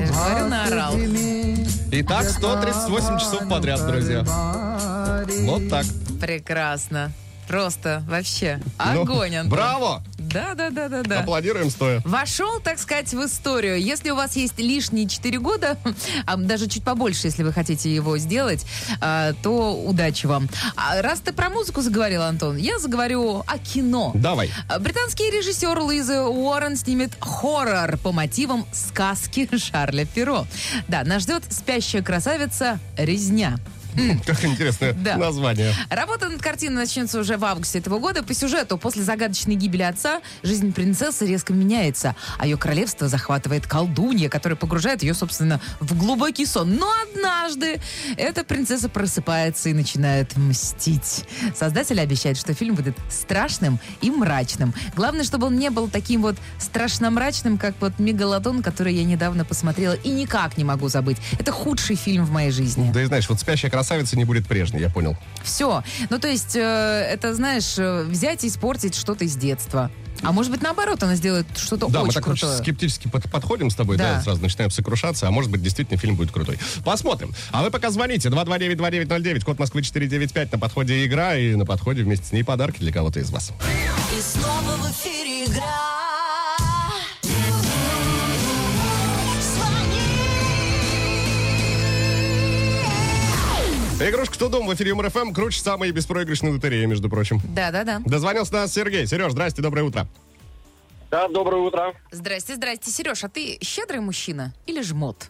Говорю, 0.09 0.49
наорал. 0.49 0.94
Итак, 1.92 2.28
138 2.28 3.18
часов 3.18 3.49
подряд, 3.49 3.87
друзья. 3.87 4.25
Вот 5.44 5.68
так. 5.68 5.87
Прекрасно. 6.21 7.12
Просто 7.52 8.02
вообще 8.09 8.62
Ну, 8.78 9.02
огонь, 9.02 9.37
Антон. 9.37 9.50
Браво! 9.50 10.02
Да, 10.16 10.54
да, 10.54 10.71
да, 10.71 10.88
да, 10.88 11.02
да. 11.02 11.21
Аплодируем 11.21 11.68
стоя. 11.68 12.00
Вошел, 12.06 12.61
так 12.61 12.78
сказать, 12.78 13.12
в 13.12 13.23
историю. 13.26 13.78
Если 13.78 14.09
у 14.09 14.16
вас 14.16 14.37
есть 14.37 14.59
лишние 14.59 15.06
4 15.06 15.38
года, 15.38 15.76
а 16.26 16.38
даже 16.38 16.66
чуть 16.66 16.82
побольше, 16.82 17.26
если 17.26 17.42
вы 17.42 17.52
хотите 17.52 17.94
его 17.94 18.16
сделать, 18.16 18.64
а, 19.02 19.35
то 19.42 19.75
удачи 19.75 20.25
вам. 20.25 20.49
А 20.76 21.02
раз 21.02 21.21
ты 21.21 21.35
про 21.35 21.50
музыку 21.50 21.82
заговорил, 21.82 22.23
Антон, 22.23 22.56
я 22.56 22.78
заговорю 22.78 23.44
о 23.47 23.59
кино. 23.59 24.12
Давай. 24.14 24.50
А, 24.71 24.78
Британский 24.78 25.30
режиссер 25.30 25.78
Луиза 25.78 26.25
Уоррен 26.25 26.75
снимет 26.75 27.12
хоррор 27.21 27.99
по 27.99 28.12
мотивам 28.12 28.64
сказки 28.73 29.50
Шарля 29.59 30.06
Перо. 30.06 30.47
Да, 30.88 31.04
нас 31.04 31.25
ждет 31.25 31.42
«Спящая 31.50 32.02
красавица. 32.02 32.78
Резня». 32.97 33.59
Как 34.26 34.44
интересное 34.44 34.92
Да. 35.02 35.16
название. 35.16 35.75
Работа 35.90 36.28
над 36.28 36.40
картиной 36.42 36.76
начнется 36.76 37.18
уже 37.20 37.37
в 37.37 37.44
августе 37.44 37.78
этого 37.78 37.99
года. 37.99 38.22
По 38.22 38.34
сюжету, 38.34 38.78
после 38.78 39.02
загадочной 39.02 39.54
гибели 39.54 39.82
отца, 39.82 40.20
жизнь 40.42 40.72
принцессы 40.72 41.26
резко 41.26 41.52
меняется, 41.52 42.16
а 42.38 42.46
ее 42.46 42.56
королевство 42.56 43.08
захватывает 43.08 43.66
колдунья, 43.66 44.28
которая 44.28 44.56
погружает 44.56 45.02
ее, 45.02 45.14
собственно, 45.14 45.61
в 45.80 45.96
глубокий 45.99 46.46
сон. 46.46 46.75
Но 46.76 46.90
однажды 47.11 47.80
эта 48.16 48.44
принцесса 48.44 48.88
просыпается 48.88 49.68
и 49.68 49.72
начинает 49.72 50.37
мстить. 50.37 51.25
Создатели 51.54 52.00
обещают, 52.00 52.38
что 52.38 52.54
фильм 52.54 52.75
будет 52.75 52.96
страшным 53.11 53.78
и 54.00 54.11
мрачным. 54.11 54.72
Главное, 54.96 55.25
чтобы 55.25 55.49
он 55.49 55.56
не 55.58 55.70
был 55.70 55.88
таким 55.88 56.22
вот 56.22 56.37
страшно-мрачным, 56.58 57.58
как 57.58 57.75
вот 57.80 57.99
«Мегалодон», 57.99 58.62
который 58.62 58.94
я 58.94 59.04
недавно 59.04 59.44
посмотрела 59.44 59.94
и 59.94 60.08
никак 60.11 60.56
не 60.56 60.64
могу 60.64 60.88
забыть. 60.88 61.18
Это 61.38 61.52
худший 61.52 61.96
фильм 61.96 62.25
в 62.25 62.30
моей 62.30 62.50
жизни. 62.50 62.90
Да 62.92 63.02
и 63.02 63.04
знаешь, 63.06 63.28
вот 63.28 63.38
спящая 63.40 63.70
красавица 63.70 63.82
не 64.17 64.25
будет 64.25 64.47
прежней, 64.47 64.81
я 64.81 64.89
понял. 64.91 65.17
Все. 65.43 65.83
Ну, 66.11 66.19
то 66.19 66.29
есть, 66.29 66.57
э, 66.57 66.61
это, 66.61 67.35
знаешь, 67.35 67.75
э, 67.79 68.03
взять 68.05 68.45
и 68.45 68.49
испортить 68.49 68.95
что-то 68.95 69.25
из 69.25 69.37
детства. 69.37 69.91
А 70.23 70.31
может 70.31 70.53
быть, 70.53 70.62
наоборот, 70.62 71.03
она 71.03 71.17
сделает 71.17 71.47
что-то 71.57 71.89
Да, 71.89 72.01
мы 72.01 72.05
очень 72.05 72.15
так 72.15 72.29
очень 72.29 72.41
крутое. 72.43 72.59
скептически 72.62 73.09
под- 73.09 73.29
подходим 73.31 73.71
с 73.71 73.75
тобой, 73.75 73.97
да. 73.97 74.15
Да. 74.17 74.23
сразу 74.23 74.41
начинаем 74.41 74.71
сокрушаться, 74.71 75.27
а 75.27 75.31
может 75.33 75.51
быть, 75.51 75.62
действительно 75.62 75.99
фильм 75.99 76.15
будет 76.15 76.31
крутой. 76.31 76.59
Посмотрим. 76.85 77.35
А 77.51 77.62
вы 77.62 77.71
пока 77.71 77.91
звоните. 77.91 78.29
229-2909, 78.29 79.45
код 79.45 79.59
Москвы 79.59 79.83
495, 79.83 80.53
на 80.53 80.59
подходе 80.59 81.05
игра, 81.05 81.37
и 81.37 81.55
на 81.57 81.67
подходе 81.67 82.03
вместе 82.05 82.27
с 82.27 82.33
ней 82.33 82.45
подарки 82.45 82.79
для 82.79 82.93
кого-то 82.93 83.19
из 83.19 83.31
вас. 83.31 83.51
И 84.17 84.21
снова 84.21 84.77
в 84.77 84.91
эфире 84.93 85.45
игра. 85.47 86.01
Игрушка 94.09 94.35
«Кто 94.35 94.49
дом» 94.49 94.66
в 94.66 94.75
эфире 94.75 94.94
МРФМ 94.94 95.32
круче 95.32 95.61
самой 95.61 95.92
беспроигрышной 95.92 96.50
лотереи, 96.50 96.87
между 96.87 97.09
прочим. 97.09 97.40
Да-да-да. 97.44 98.00
Дозвонился 98.04 98.52
нас 98.52 98.73
Сергей. 98.73 99.06
Сереж, 99.06 99.30
здрасте, 99.30 99.62
доброе 99.62 99.85
утро. 99.85 100.09
Да, 101.09 101.28
доброе 101.28 101.62
утро. 101.62 101.94
Здрасте, 102.11 102.56
здрасте. 102.56 102.90
Сереж, 102.90 103.23
а 103.23 103.28
ты 103.28 103.59
щедрый 103.62 104.00
мужчина 104.00 104.52
или 104.66 104.82
жмот? 104.82 105.28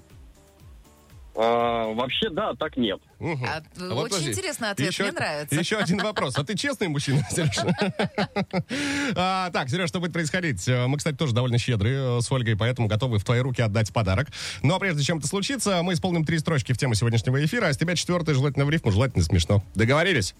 А, 1.35 1.93
вообще, 1.93 2.31
да, 2.31 2.55
так 2.55 2.79
нет. 2.79 3.01
Мгм. 3.23 3.45
А, 3.45 3.59
А 3.59 3.63
вот 3.95 4.07
очень 4.07 4.11
подожди. 4.11 4.31
интересный 4.33 4.71
ответ, 4.71 4.89
Еще- 4.91 5.03
мне 5.05 5.13
нравится. 5.13 5.55
Еще 5.55 5.77
один 5.77 5.99
вопрос. 5.99 6.37
А 6.37 6.45
ты 6.45 6.57
честный 6.57 6.89
мужчина, 6.89 7.25
Сереж? 7.31 7.57
А, 9.15 9.51
Так, 9.51 9.69
Сереж, 9.69 9.89
что 9.89 10.01
будет 10.01 10.13
происходить? 10.13 10.67
Мы, 10.67 10.99
кстати, 10.99 11.15
тоже 11.17 11.33
довольно 11.33 11.57
щедрые 11.59 12.19
э, 12.19 12.21
с 12.21 12.33
Ольгой, 12.33 12.57
поэтому 12.57 12.89
готовы 12.89 13.19
в 13.21 13.25
твои 13.25 13.39
руки 13.41 13.63
отдать 13.63 13.93
подарок. 13.93 14.29
А 14.65 14.79
прежде 14.81 15.05
чем 15.05 15.19
это 15.19 15.29
случится, 15.29 15.83
мы 15.85 15.93
исполним 15.93 16.25
три 16.25 16.39
строчки 16.41 16.73
в 16.73 16.79
тему 16.79 16.95
сегодняшнего 16.95 17.45
эфира, 17.45 17.67
а 17.69 17.73
с 17.73 17.77
тебя 17.79 17.95
четвертый, 17.95 18.35
желательно 18.35 18.65
в 18.65 18.71
рифму, 18.71 18.91
желательно 18.91 19.23
смешно. 19.25 19.63
Договорились? 19.77 20.35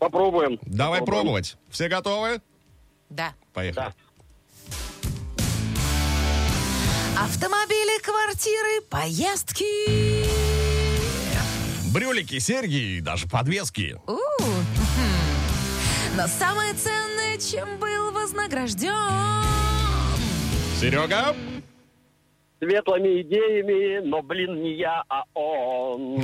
Попробуем. 0.00 0.58
Давай 0.62 1.00
Попробуем. 1.00 1.24
пробовать. 1.26 1.56
Все 1.70 1.88
готовы? 1.88 2.40
Да. 3.10 3.32
Поехали. 3.52 3.86
Да. 3.86 3.94
Автомобили, 7.20 8.00
квартиры, 8.02 8.80
поездки. 8.88 10.27
Брюлики, 11.98 12.38
серьги 12.38 12.98
и 12.98 13.00
даже 13.00 13.26
подвески. 13.26 13.96
Но 16.16 16.28
самое 16.28 16.72
ценное, 16.74 17.36
чем 17.38 17.76
был 17.80 18.12
вознагражден. 18.12 18.94
Серега? 20.80 21.34
Светлыми 22.60 23.22
идеями, 23.22 24.06
но, 24.08 24.22
блин, 24.22 24.62
не 24.62 24.78
я, 24.78 25.02
а 25.08 25.24
он. 25.34 26.22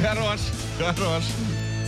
Хорош, 0.00 0.40
хорош. 0.78 1.24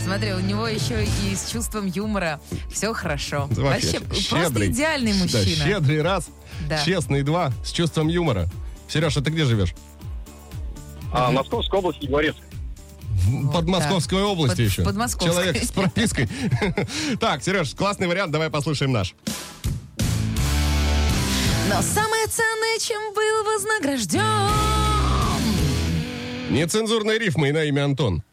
Смотри, 0.03 0.33
у 0.33 0.39
него 0.39 0.67
еще 0.67 1.03
и 1.03 1.35
с 1.35 1.49
чувством 1.51 1.87
юмора 1.87 2.39
все 2.71 2.93
хорошо. 2.93 3.47
Вообще, 3.49 3.99
просто 4.01 4.21
щедрый. 4.21 4.67
идеальный 4.67 5.13
Да, 5.13 5.17
мужчина. 5.19 5.65
щедрый 5.65 6.01
раз, 6.03 6.29
Да. 6.69 6.83
честный 6.85 7.23
два, 7.23 7.51
с 7.65 7.71
чувством 7.71 8.07
юмора. 8.07 8.47
Сереж, 8.87 9.17
а 9.17 9.21
ты 9.21 9.31
где 9.31 9.45
живешь? 9.45 9.73
А, 11.11 11.31
Московская 11.31 11.77
область, 11.79 12.01
Егорец. 12.01 12.35
В 13.27 13.51
Подмосковской 13.51 14.23
области 14.23 14.57
Под- 14.57 14.65
еще. 14.65 14.83
Подмосковской. 14.83 15.31
Человек 15.43 15.63
с 15.63 15.71
пропиской. 15.71 16.29
Так, 17.19 17.43
Сереж, 17.43 17.75
классный 17.75 18.07
вариант, 18.07 18.31
давай 18.31 18.49
послушаем 18.49 18.91
наш. 18.91 19.13
Но 21.69 21.81
самое 21.81 22.27
ценное, 22.27 22.79
чем 22.79 23.13
был 23.13 23.43
вознагражден. 23.45 24.21
Нецензурные 26.49 27.19
рифмы 27.19 27.49
и 27.49 27.51
на 27.51 27.63
имя 27.63 27.85
Антон. 27.85 28.23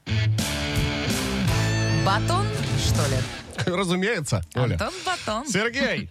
Батон, 2.05 2.47
что 2.85 3.03
ли? 3.09 3.77
Разумеется, 3.77 4.43
Оля. 4.55 4.73
Антон 4.75 4.93
Батон. 5.05 5.47
Сергей, 5.47 6.11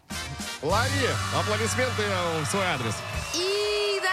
лови 0.61 1.07
аплодисменты 1.37 2.03
в 2.43 2.49
свой 2.49 2.65
адрес. 2.65 2.93
И 3.35 3.66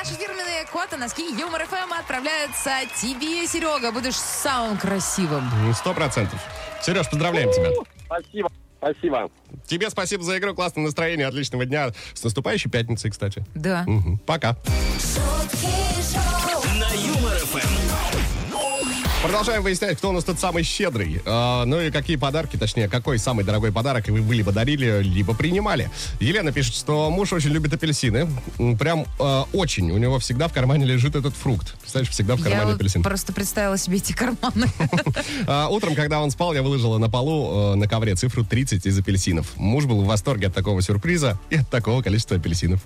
наши 0.05 0.19
фирменные 0.19 0.65
коты, 0.71 0.97
носки 0.97 1.23
Юмор 1.39 1.65
ФМ 1.67 1.93
отправляются 1.99 2.71
тебе, 3.01 3.47
Серега. 3.47 3.91
Будешь 3.91 4.17
самым 4.17 4.77
красивым. 4.77 5.49
Ну, 5.63 5.73
Сто 5.73 5.95
процентов. 5.95 6.41
Сереж, 6.83 7.09
поздравляем 7.09 7.51
тебя. 7.51 7.71
Спасибо. 8.07 8.51
Спасибо. 8.79 9.31
Тебе 9.67 9.89
спасибо 9.89 10.23
за 10.23 10.39
игру, 10.39 10.55
классное 10.55 10.85
настроение, 10.85 11.27
отличного 11.27 11.65
дня. 11.65 11.93
С 12.13 12.23
наступающей 12.23 12.71
пятницей, 12.71 13.11
кстати. 13.11 13.47
Да. 13.55 13.85
Мгм. 13.87 14.19
Пока. 14.19 14.57
На 16.79 16.93
Юмор. 16.93 17.44
Продолжаем 19.25 19.63
выяснять, 19.63 19.97
кто 19.97 20.11
у 20.11 20.13
нас 20.13 20.23
тут 20.23 20.39
самый 20.39 20.65
щедрый. 20.65 21.23
А, 21.25 21.65
ну 21.65 21.81
и 21.81 21.91
какие 21.91 22.17
подарки, 22.17 22.59
точнее, 22.59 22.91
какой 22.91 23.19
самый 23.19 23.43
дорогой 23.43 23.73
подарок 23.73 24.07
вы, 24.09 24.21
вы 24.21 24.35
либо 24.35 24.53
дарили, 24.53 25.03
либо 25.03 25.33
принимали. 25.35 25.91
Елена 26.21 26.53
пишет, 26.53 26.75
что 26.75 27.11
муж 27.11 27.33
очень 27.33 27.49
любит 27.49 27.73
апельсины. 27.73 28.29
Прям 28.79 29.07
а, 29.19 29.47
очень. 29.55 29.91
У 29.93 29.97
него 29.97 30.19
всегда 30.19 30.47
в 30.47 30.53
кармане 30.53 30.85
лежит 30.85 31.17
этот 31.17 31.35
фрукт. 31.35 31.75
Представляешь, 31.81 32.11
всегда 32.11 32.37
в 32.37 32.41
Я 32.41 32.45
кармане 32.45 32.67
вот 32.67 32.75
апельсин. 32.75 33.03
просто 33.03 33.33
представила 33.33 33.79
себе 33.79 33.97
эти 33.97 34.13
карманы. 34.13 34.69
А, 35.47 35.69
утром, 35.69 35.95
когда 35.95 36.21
он 36.21 36.31
спал, 36.31 36.53
я 36.55 36.63
выложила 36.63 36.99
на 36.99 37.09
полу 37.09 37.73
э, 37.73 37.75
на 37.77 37.89
ковре 37.89 38.15
цифру 38.15 38.45
30 38.45 38.87
из 38.87 38.99
апельсинов. 38.99 39.57
Муж 39.57 39.85
был 39.85 40.03
в 40.03 40.07
восторге 40.07 40.49
от 40.49 40.55
такого 40.55 40.81
сюрприза 40.83 41.39
и 41.51 41.57
от 41.57 41.69
такого 41.69 42.03
количества 42.03 42.37
апельсинов. 42.37 42.81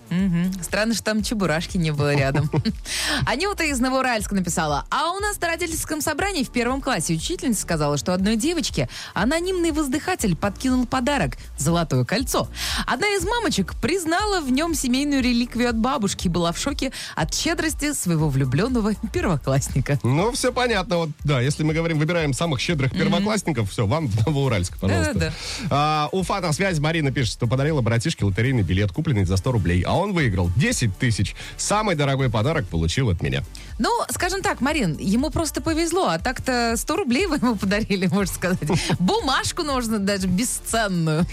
Странно, 0.62 0.94
что 0.94 1.04
там 1.04 1.22
чебурашки 1.22 1.76
не 1.76 1.90
было 1.90 2.14
рядом. 2.14 2.50
Анюта 3.26 3.64
из 3.64 3.80
Новоуральска 3.80 4.34
написала, 4.34 4.84
а 4.90 5.12
у 5.12 5.20
нас 5.20 5.40
на 5.40 5.48
родительском 5.48 6.00
собрании 6.00 6.27
в 6.28 6.50
первом 6.50 6.80
классе 6.80 7.14
учительница 7.14 7.62
сказала, 7.62 7.96
что 7.96 8.12
одной 8.12 8.36
девочке 8.36 8.88
анонимный 9.14 9.72
воздыхатель 9.72 10.36
подкинул 10.36 10.86
подарок– 10.86 11.36
золотое 11.58 12.04
кольцо. 12.04 12.48
Одна 12.86 13.08
из 13.08 13.24
мамочек 13.24 13.74
признала 13.80 14.40
в 14.40 14.52
нем 14.52 14.74
семейную 14.74 15.22
реликвию 15.22 15.70
от 15.70 15.76
бабушки 15.76 16.26
и 16.26 16.30
была 16.30 16.52
в 16.52 16.58
шоке 16.58 16.92
от 17.16 17.34
щедрости 17.34 17.92
своего 17.92 18.28
влюбленного 18.28 18.94
первоклассника. 19.12 19.98
Ну, 20.02 20.30
все 20.32 20.52
понятно. 20.52 20.98
Вот, 20.98 21.10
да, 21.24 21.40
если 21.40 21.62
мы 21.64 21.74
говорим, 21.74 21.98
выбираем 21.98 22.32
самых 22.32 22.60
щедрых 22.60 22.92
первоклассников, 22.92 23.70
все, 23.70 23.86
вам 23.86 24.06
в 24.06 24.26
Новоуральск, 24.26 24.78
пожалуйста. 24.78 25.14
Да-да-да. 25.14 25.32
А, 25.70 26.08
Уфа 26.12 26.40
на 26.40 26.52
связь. 26.52 26.78
Марина 26.78 27.10
пишет, 27.10 27.32
что 27.32 27.46
подарила 27.46 27.80
братишке 27.80 28.24
лотерейный 28.24 28.62
билет, 28.62 28.92
купленный 28.92 29.24
за 29.24 29.36
100 29.36 29.52
рублей. 29.52 29.82
А 29.82 29.96
он 29.96 30.12
выиграл 30.12 30.50
10 30.56 30.96
тысяч. 30.98 31.34
Самый 31.56 31.96
дорогой 31.96 32.30
подарок 32.30 32.68
получил 32.68 33.08
от 33.10 33.22
меня. 33.22 33.42
Ну, 33.78 33.90
скажем 34.10 34.42
так, 34.42 34.60
Марин, 34.60 34.96
ему 34.98 35.30
просто 35.30 35.60
повезло, 35.60 36.08
а 36.18 36.20
так-то 36.20 36.74
100 36.76 36.96
рублей 36.96 37.26
вы 37.26 37.36
ему 37.36 37.54
подарили, 37.54 38.06
можно 38.06 38.34
сказать. 38.34 38.58
Бумажку 38.98 39.62
нужно 39.62 39.98
даже 39.98 40.26
бесценную. 40.26 41.24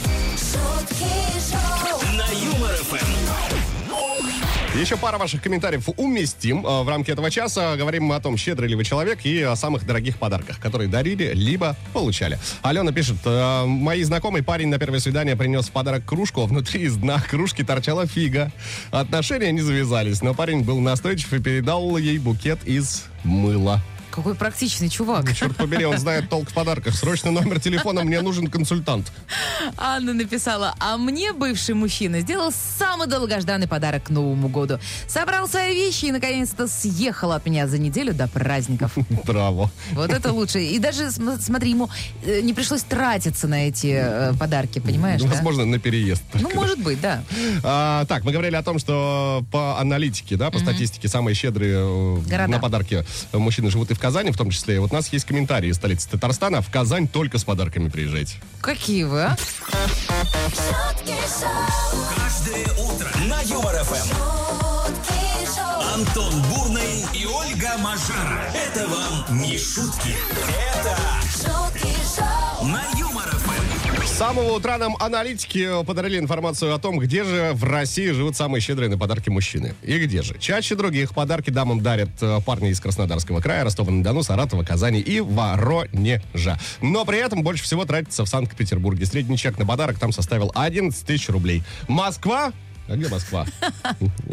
На. 2.18 2.26
Еще 4.80 4.98
пара 4.98 5.18
ваших 5.18 5.42
комментариев 5.42 5.88
уместим 5.96 6.66
э, 6.66 6.84
в 6.84 6.90
рамки 6.90 7.10
этого 7.10 7.32
часа. 7.32 7.78
Говорим 7.78 8.04
мы 8.04 8.16
о 8.16 8.20
том, 8.20 8.36
щедрый 8.36 8.68
ли 8.68 8.76
вы 8.76 8.84
человек 8.84 9.26
и 9.26 9.42
о 9.42 9.56
самых 9.56 9.86
дорогих 9.86 10.20
подарках, 10.20 10.60
которые 10.60 10.90
дарили, 10.90 11.32
либо 11.34 11.78
получали. 11.94 12.38
Алена 12.62 12.92
пишет, 12.92 13.16
э, 13.24 13.66
мои 13.66 14.04
знакомый 14.04 14.44
парень 14.44 14.68
на 14.68 14.78
первое 14.78 15.00
свидание 15.00 15.38
принес 15.38 15.68
в 15.68 15.72
подарок 15.72 16.06
кружку, 16.06 16.42
а 16.42 16.46
внутри 16.46 16.82
из 16.82 16.98
дна 16.98 17.22
кружки 17.22 17.64
торчала 17.64 18.06
фига. 18.06 18.52
Отношения 18.92 19.54
не 19.54 19.62
завязались, 19.62 20.22
но 20.22 20.34
парень 20.34 20.64
был 20.64 20.82
настойчив 20.82 21.32
и 21.34 21.42
передал 21.42 21.96
ей 21.98 22.18
букет 22.18 22.60
из 22.66 23.06
мыла. 23.24 23.82
Какой 24.16 24.34
практичный 24.34 24.88
чувак. 24.90 25.36
Черт 25.36 25.58
побери, 25.58 25.84
он 25.86 25.98
знает 25.98 26.30
толк 26.30 26.50
в 26.50 26.54
подарках. 26.54 26.96
Срочно 26.96 27.32
номер 27.32 27.60
телефона, 27.60 28.04
мне 28.04 28.22
нужен 28.22 28.48
консультант. 28.48 29.12
Анна 29.78 30.14
написала, 30.14 30.74
а 30.80 30.98
мне 30.98 31.34
бывший 31.34 31.76
мужчина 31.76 32.22
сделал 32.22 32.54
самый 32.80 33.08
долгожданный 33.08 33.68
подарок 33.68 34.06
к 34.06 34.10
Новому 34.10 34.48
году. 34.48 34.80
Собрал 35.08 35.50
свои 35.50 35.74
вещи 35.76 36.06
и, 36.06 36.12
наконец-то, 36.14 36.68
съехал 36.68 37.34
от 37.34 37.46
меня 37.46 37.68
за 37.68 37.78
неделю 37.78 38.14
до 38.14 38.28
праздников. 38.30 38.94
Браво. 39.26 39.70
Вот 39.92 40.10
это 40.12 40.32
лучше. 40.32 40.64
И 40.64 40.80
даже, 40.80 41.12
см- 41.12 41.42
смотри, 41.42 41.72
ему 41.72 41.90
э, 42.26 42.40
не 42.42 42.54
пришлось 42.54 42.84
тратиться 42.84 43.48
на 43.50 43.68
эти 43.68 43.88
э, 43.88 44.34
подарки, 44.40 44.80
понимаешь, 44.80 45.22
да? 45.22 45.28
Возможно, 45.28 45.66
на 45.66 45.78
переезд. 45.78 46.24
Ну, 46.36 46.50
может 46.56 46.80
быть, 46.80 47.02
да. 47.02 47.22
А, 47.64 48.06
так, 48.06 48.24
мы 48.24 48.32
говорили 48.32 48.56
о 48.56 48.64
том, 48.64 48.80
что 48.80 49.44
по 49.52 49.78
аналитике, 49.80 50.38
да, 50.38 50.52
по 50.52 50.60
статистике, 50.60 51.10
самые 51.10 51.36
щедрые 51.36 51.76
э, 51.80 52.18
Города. 52.30 52.48
на 52.48 52.60
подарки 52.60 53.06
мужчины 53.34 53.70
живут 53.70 53.92
и 53.92 53.94
в 53.94 54.00
Казани, 54.06 54.30
в 54.30 54.38
том 54.38 54.52
числе. 54.52 54.80
Вот 54.80 54.92
у 54.92 54.94
нас 54.94 55.12
есть 55.12 55.26
комментарии 55.26 55.70
из 55.70 55.78
столицы 55.78 56.08
Татарстана. 56.08 56.62
В 56.62 56.70
Казань 56.70 57.08
только 57.08 57.40
с 57.40 57.44
подарками 57.44 57.90
приезжайте. 57.90 58.36
Какие 58.62 59.04
вы, 59.04 59.24
а? 59.24 59.36
шутки 59.36 61.16
шоу, 61.40 62.06
Каждое 62.16 62.66
утро 62.86 63.10
на 63.28 63.42
Юмор 63.42 63.74
ФМ. 63.84 63.96
шутки 63.96 65.56
шоу, 65.56 65.96
Антон 65.96 66.34
Бурный 66.54 67.04
и 67.16 67.26
Ольга 67.26 67.80
Мажара. 67.80 68.54
Это 68.54 68.88
вам 68.88 69.42
не 69.42 69.58
шутки. 69.58 70.16
Это 70.78 70.96
шутки 71.32 71.96
шоу, 72.16 72.68
на 72.68 72.84
ФМ. 72.84 73.15
Самого 74.16 74.54
утра 74.54 74.78
нам 74.78 74.96
аналитики 75.02 75.84
подарили 75.84 76.18
информацию 76.18 76.74
о 76.74 76.80
том, 76.80 77.00
где 77.00 77.26
же 77.26 77.52
в 77.54 77.66
России 77.66 78.12
живут 78.12 78.38
самые 78.38 78.62
щедрые 78.62 78.90
на 78.90 78.98
подарки 78.98 79.30
мужчины. 79.30 79.76
И 79.84 80.00
где 80.00 80.22
же. 80.22 80.38
Чаще 80.40 80.76
других 80.76 81.14
подарки 81.14 81.50
дамам 81.50 81.82
дарят 81.82 82.12
э, 82.22 82.40
парни 82.46 82.70
из 82.70 82.80
Краснодарского 82.80 83.42
края, 83.42 83.66
Ростова-на-Дону, 83.66 84.24
Саратова, 84.24 84.64
Казани 84.64 85.02
и 85.02 85.20
Воронежа. 85.20 86.58
Но 86.82 87.04
при 87.04 87.18
этом 87.18 87.44
больше 87.44 87.66
всего 87.66 87.84
тратится 87.84 88.24
в 88.24 88.30
Санкт-Петербурге. 88.30 89.06
Средний 89.06 89.38
чек 89.38 89.60
на 89.60 89.66
подарок 89.66 90.00
там 90.00 90.14
составил 90.14 90.50
11 90.56 91.06
тысяч 91.06 91.28
рублей. 91.28 91.64
Москва? 91.90 92.54
А 92.88 92.96
где 92.96 93.08
Москва? 93.10 93.46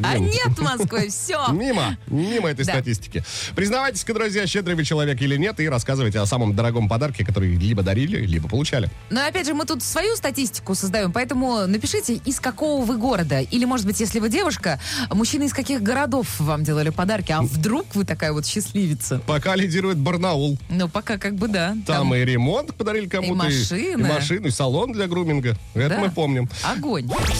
А 0.03 0.19
нет 0.19 0.59
Москвы, 0.59 1.09
все. 1.09 1.49
Мимо, 1.53 1.97
мимо 2.07 2.51
этой 2.51 2.65
статистики. 2.65 3.25
Признавайтесь-ка, 3.55 4.13
друзья, 4.13 4.47
щедрый 4.47 4.75
вы 4.77 4.85
человек 4.85 5.21
или 5.23 5.37
нет, 5.37 5.59
и 5.61 5.69
рассказывайте 5.69 6.19
о 6.19 6.27
самом 6.27 6.55
дорогом 6.55 6.89
подарке, 6.89 7.25
который 7.25 7.55
либо 7.57 7.83
дарили, 7.83 8.19
либо 8.27 8.49
получали. 8.49 8.91
Но 9.11 9.25
опять 9.25 9.47
же, 9.47 9.55
мы 9.55 9.65
тут 9.65 9.83
свою 9.83 10.17
статистику 10.17 10.75
создаем, 10.75 11.13
поэтому 11.13 11.67
напишите, 11.67 12.15
из 12.15 12.41
какого 12.41 12.85
вы 12.85 12.99
города. 12.99 13.41
Или, 13.41 13.65
может 13.65 13.87
быть, 13.87 14.01
если 14.01 14.19
вы 14.21 14.29
девушка, 14.29 14.79
мужчины 15.11 15.45
из 15.45 15.53
каких 15.55 15.83
городов 15.83 16.39
вам 16.39 16.63
делали 16.63 16.91
подарки, 16.91 17.33
а 17.33 17.41
вдруг 17.43 17.87
вы 17.95 18.05
такая 18.05 18.33
вот 18.33 18.45
счастливица. 18.47 19.21
Пока 19.27 19.57
лидирует 19.57 19.97
Барнаул. 19.99 20.59
Ну, 20.69 20.89
пока 20.89 21.17
как 21.17 21.37
бы 21.37 21.49
да. 21.49 21.75
Там, 21.87 22.15
и 22.15 22.19
ремонт 22.19 22.75
подарили 22.75 23.09
кому-то. 23.09 23.35
машины. 23.35 23.93
И 23.93 23.97
машину, 23.97 24.49
и 24.49 24.51
салон 24.51 24.93
для 24.93 25.07
груминга. 25.07 25.57
Это 25.75 25.89
Да. 25.91 25.99
мы 26.01 26.11
помним. 26.11 26.49
Огонь. 26.63 27.09
шутки 27.09 27.33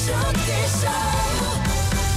шоу, 0.83 1.02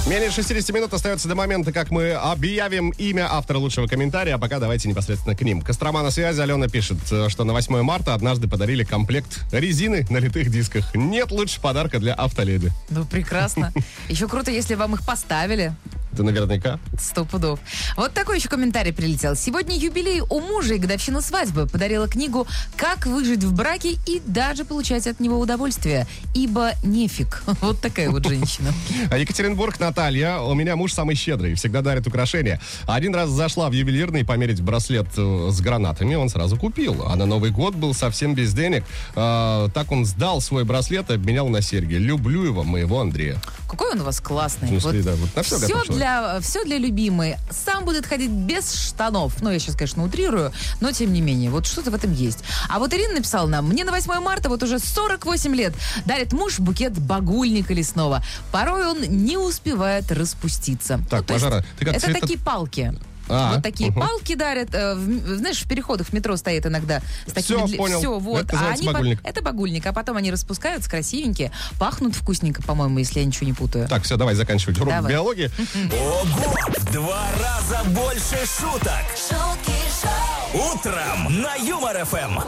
Менее 0.06 0.30
60 0.30 0.72
минут 0.72 0.94
остается 0.94 1.26
до 1.26 1.34
момента, 1.34 1.72
как 1.72 1.90
мы 1.90 2.12
объявим 2.12 2.90
имя 2.90 3.26
автора 3.28 3.58
лучшего 3.58 3.88
комментария, 3.88 4.36
а 4.36 4.38
пока 4.38 4.60
давайте 4.60 4.88
непосредственно 4.88 5.34
к 5.34 5.40
ним. 5.42 5.62
Кострома 5.62 6.00
на 6.04 6.12
связи. 6.12 6.40
Алена 6.40 6.68
пишет, 6.68 6.98
э, 7.10 7.28
что 7.28 7.42
на 7.42 7.52
8 7.52 7.82
марта 7.82 8.14
однажды 8.14 8.46
подарили 8.46 8.84
комплект 8.84 9.40
резины 9.50 10.06
на 10.08 10.18
литых 10.18 10.48
дисках. 10.48 10.94
Нет 10.94 11.32
лучше 11.32 11.60
подарка 11.60 11.98
для 11.98 12.14
автоледи. 12.14 12.70
Ну, 12.88 13.04
прекрасно. 13.04 13.72
Еще 14.08 14.28
круто, 14.28 14.52
если 14.52 14.76
вам 14.76 14.94
их 14.94 15.04
поставили. 15.04 15.74
Это 16.16 16.22
наверняка. 16.22 16.78
Сто 16.98 17.26
пудов. 17.26 17.60
Вот 17.94 18.14
такой 18.14 18.38
еще 18.38 18.48
комментарий 18.48 18.90
прилетел. 18.90 19.36
Сегодня 19.36 19.76
юбилей 19.76 20.22
у 20.22 20.40
мужа 20.40 20.72
и 20.72 20.78
годовщина 20.78 21.20
свадьбы. 21.20 21.66
Подарила 21.66 22.08
книгу 22.08 22.46
«Как 22.74 23.04
выжить 23.04 23.44
в 23.44 23.52
браке 23.52 23.98
и 24.06 24.22
даже 24.24 24.64
получать 24.64 25.06
от 25.06 25.20
него 25.20 25.38
удовольствие». 25.38 26.06
Ибо 26.34 26.72
нефиг. 26.82 27.42
Вот 27.60 27.82
такая 27.82 28.08
вот 28.08 28.24
женщина. 28.24 28.72
А 29.10 29.18
Екатеринбург, 29.18 29.78
Наталья. 29.96 30.40
У 30.40 30.52
меня 30.52 30.76
муж 30.76 30.92
самый 30.92 31.16
щедрый, 31.16 31.54
всегда 31.54 31.80
дарит 31.80 32.06
украшения. 32.06 32.60
Один 32.86 33.14
раз 33.14 33.30
зашла 33.30 33.70
в 33.70 33.72
ювелирный 33.72 34.26
померить 34.26 34.60
браслет 34.60 35.06
э, 35.16 35.48
с 35.50 35.58
гранатами, 35.62 36.16
он 36.16 36.28
сразу 36.28 36.58
купил. 36.58 37.04
А 37.06 37.16
на 37.16 37.24
Новый 37.24 37.50
год 37.50 37.74
был 37.74 37.94
совсем 37.94 38.34
без 38.34 38.52
денег. 38.52 38.84
А, 39.14 39.70
так 39.70 39.90
он 39.92 40.04
сдал 40.04 40.42
свой 40.42 40.64
браслет 40.64 41.08
и 41.08 41.14
обменял 41.14 41.48
на 41.48 41.62
серьги. 41.62 41.94
Люблю 41.94 42.42
его, 42.42 42.62
моего 42.62 43.00
Андрея. 43.00 43.40
Какой 43.70 43.92
он 43.92 44.02
у 44.02 44.04
вас 44.04 44.20
классный. 44.20 44.68
В 44.68 44.82
смысле, 44.82 45.02
да, 45.02 45.12
вот 45.14 45.34
на 45.34 45.42
все, 45.42 45.66
человек. 45.66 45.88
для, 45.88 46.40
все 46.42 46.62
для 46.64 46.76
любимой. 46.76 47.36
Сам 47.50 47.86
будет 47.86 48.04
ходить 48.04 48.30
без 48.30 48.74
штанов. 48.74 49.40
Ну, 49.40 49.50
я 49.50 49.58
сейчас, 49.58 49.76
конечно, 49.76 50.04
утрирую, 50.04 50.52
но 50.80 50.92
тем 50.92 51.10
не 51.10 51.22
менее. 51.22 51.50
Вот 51.50 51.64
что-то 51.64 51.90
в 51.90 51.94
этом 51.94 52.12
есть. 52.12 52.40
А 52.68 52.78
вот 52.78 52.92
Ирина 52.92 53.14
написала 53.14 53.46
нам, 53.46 53.66
мне 53.66 53.82
на 53.84 53.92
8 53.92 54.12
марта 54.20 54.50
вот 54.50 54.62
уже 54.62 54.78
48 54.78 55.54
лет 55.54 55.72
дарит 56.04 56.34
муж 56.34 56.58
букет 56.58 56.98
багульника 56.98 57.72
лесного. 57.72 58.22
Порой 58.52 58.86
он 58.86 59.00
не 59.00 59.38
успевает 59.38 59.85
распуститься. 60.10 61.00
Так, 61.10 61.20
Ну, 61.22 61.26
то 61.26 61.34
есть 61.34 61.46
ты 61.78 61.84
как 61.84 61.94
Это 61.96 62.06
цвето- 62.06 62.20
такие 62.20 62.38
палки. 62.38 62.94
А, 63.28 63.54
вот 63.54 63.62
такие 63.64 63.90
мгм. 63.90 64.00
палки 64.02 64.36
дарят. 64.36 64.72
э, 64.72 64.94
в- 64.94 65.38
знаешь, 65.38 65.58
в 65.58 65.66
переходах 65.66 66.06
в 66.06 66.12
метро 66.12 66.36
стоит 66.36 66.64
иногда. 66.64 67.02
С 67.26 67.32
такими 67.32 67.56
Всё, 67.58 67.66
дли- 67.66 67.76
понял. 67.76 67.98
Всё, 67.98 68.18
вот. 68.20 68.44
Это 68.44 68.54
называется 68.54 68.84
по- 68.84 68.92
багульник. 68.92 69.20
Это 69.24 69.42
багульник. 69.42 69.86
А 69.86 69.92
потом 69.92 70.16
они 70.16 70.30
распускаются 70.30 70.88
красивенькие, 70.88 71.50
пахнут 71.80 72.14
вкусненько, 72.14 72.62
по-моему, 72.62 73.00
если 73.00 73.18
я 73.18 73.26
ничего 73.26 73.46
не 73.48 73.52
путаю. 73.52 73.88
Так, 73.88 74.04
все, 74.04 74.16
давай 74.16 74.36
заканчивать 74.36 74.78
урок 74.78 74.90
Давай. 74.94 75.10
биологии. 75.12 75.50
Ого! 75.92 76.54
В 76.78 76.92
два 76.92 77.26
раза 77.42 77.82
больше 77.90 78.36
шуток. 78.46 79.02
шутки 79.16 79.72
шоу, 80.00 80.72
Утром 80.76 81.42
на 81.42 81.56
Юмор 81.56 81.96
ФМ. 82.04 82.38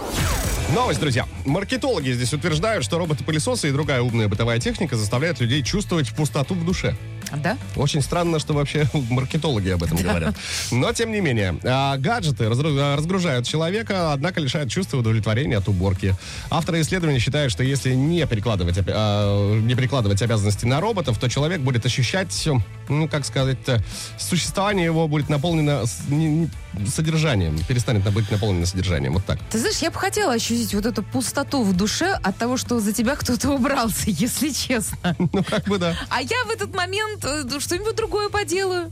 Новость, 0.75 1.01
друзья. 1.01 1.27
Маркетологи 1.45 2.13
здесь 2.13 2.33
утверждают, 2.33 2.85
что 2.85 2.99
роботы-пылесосы 2.99 3.69
и 3.71 3.73
другая 3.73 4.01
умная 4.03 4.29
бытовая 4.29 4.61
техника 4.61 4.97
заставляют 4.97 5.41
людей 5.41 5.63
чувствовать 5.63 6.11
пустоту 6.15 6.55
в 6.55 6.65
душе. 6.65 6.95
Да? 7.37 7.57
Очень 7.77 8.03
странно, 8.03 8.39
что 8.39 8.55
вообще 8.55 8.87
маркетологи 9.11 9.71
об 9.71 9.83
этом 9.83 9.99
говорят. 9.99 10.35
Но, 10.71 10.93
тем 10.93 11.13
не 11.13 11.21
менее, 11.21 11.59
а, 11.65 11.97
гаджеты 11.97 12.45
а, 12.45 12.97
разгружают 12.97 13.47
человека, 13.47 14.13
однако 14.13 14.41
лишают 14.41 14.71
чувства 14.71 14.99
удовлетворения 14.99 15.59
от 15.59 15.69
уборки. 15.69 16.15
Авторы 16.51 16.81
исследования 16.81 17.19
считают, 17.19 17.53
что 17.53 17.63
если 17.63 17.95
не 17.95 18.27
перекладывать, 18.27 18.79
а, 18.87 19.59
не 19.61 19.75
перекладывать 19.75 20.23
обязанности 20.23 20.65
на 20.65 20.81
роботов, 20.81 21.19
то 21.19 21.29
человек 21.29 21.61
будет 21.61 21.85
ощущать, 21.87 22.49
ну, 22.89 23.09
как 23.09 23.25
сказать, 23.25 23.59
существование 24.19 24.87
его 24.87 25.09
будет 25.09 25.29
наполнено 25.29 25.85
содержанием, 26.87 27.59
перестанет 27.65 28.11
быть 28.13 28.31
наполнено 28.31 28.67
содержанием. 28.67 29.15
Вот 29.15 29.25
так. 29.25 29.39
Ты 29.51 29.59
знаешь, 29.59 29.79
я 29.79 29.91
бы 29.91 29.99
хотела 29.99 30.33
ощутить 30.33 30.75
вот 30.75 30.87
эту 30.87 31.03
пустоту 31.03 31.63
в 31.63 31.77
душе 31.77 32.19
от 32.23 32.37
того, 32.37 32.57
что 32.57 32.81
за 32.81 32.93
тебя 32.93 33.17
кто-то 33.17 33.51
убрался, 33.51 34.05
если 34.07 34.51
честно. 34.51 35.17
Ну, 35.19 35.43
как 35.45 35.65
бы 35.65 35.79
да. 35.79 35.97
А 36.09 36.23
я 36.23 36.45
в 36.47 36.51
этот 36.51 36.75
момент 36.75 37.25
э, 37.25 37.61
что-нибудь 37.61 37.97
другое 37.97 38.29
поделаю. 38.29 38.91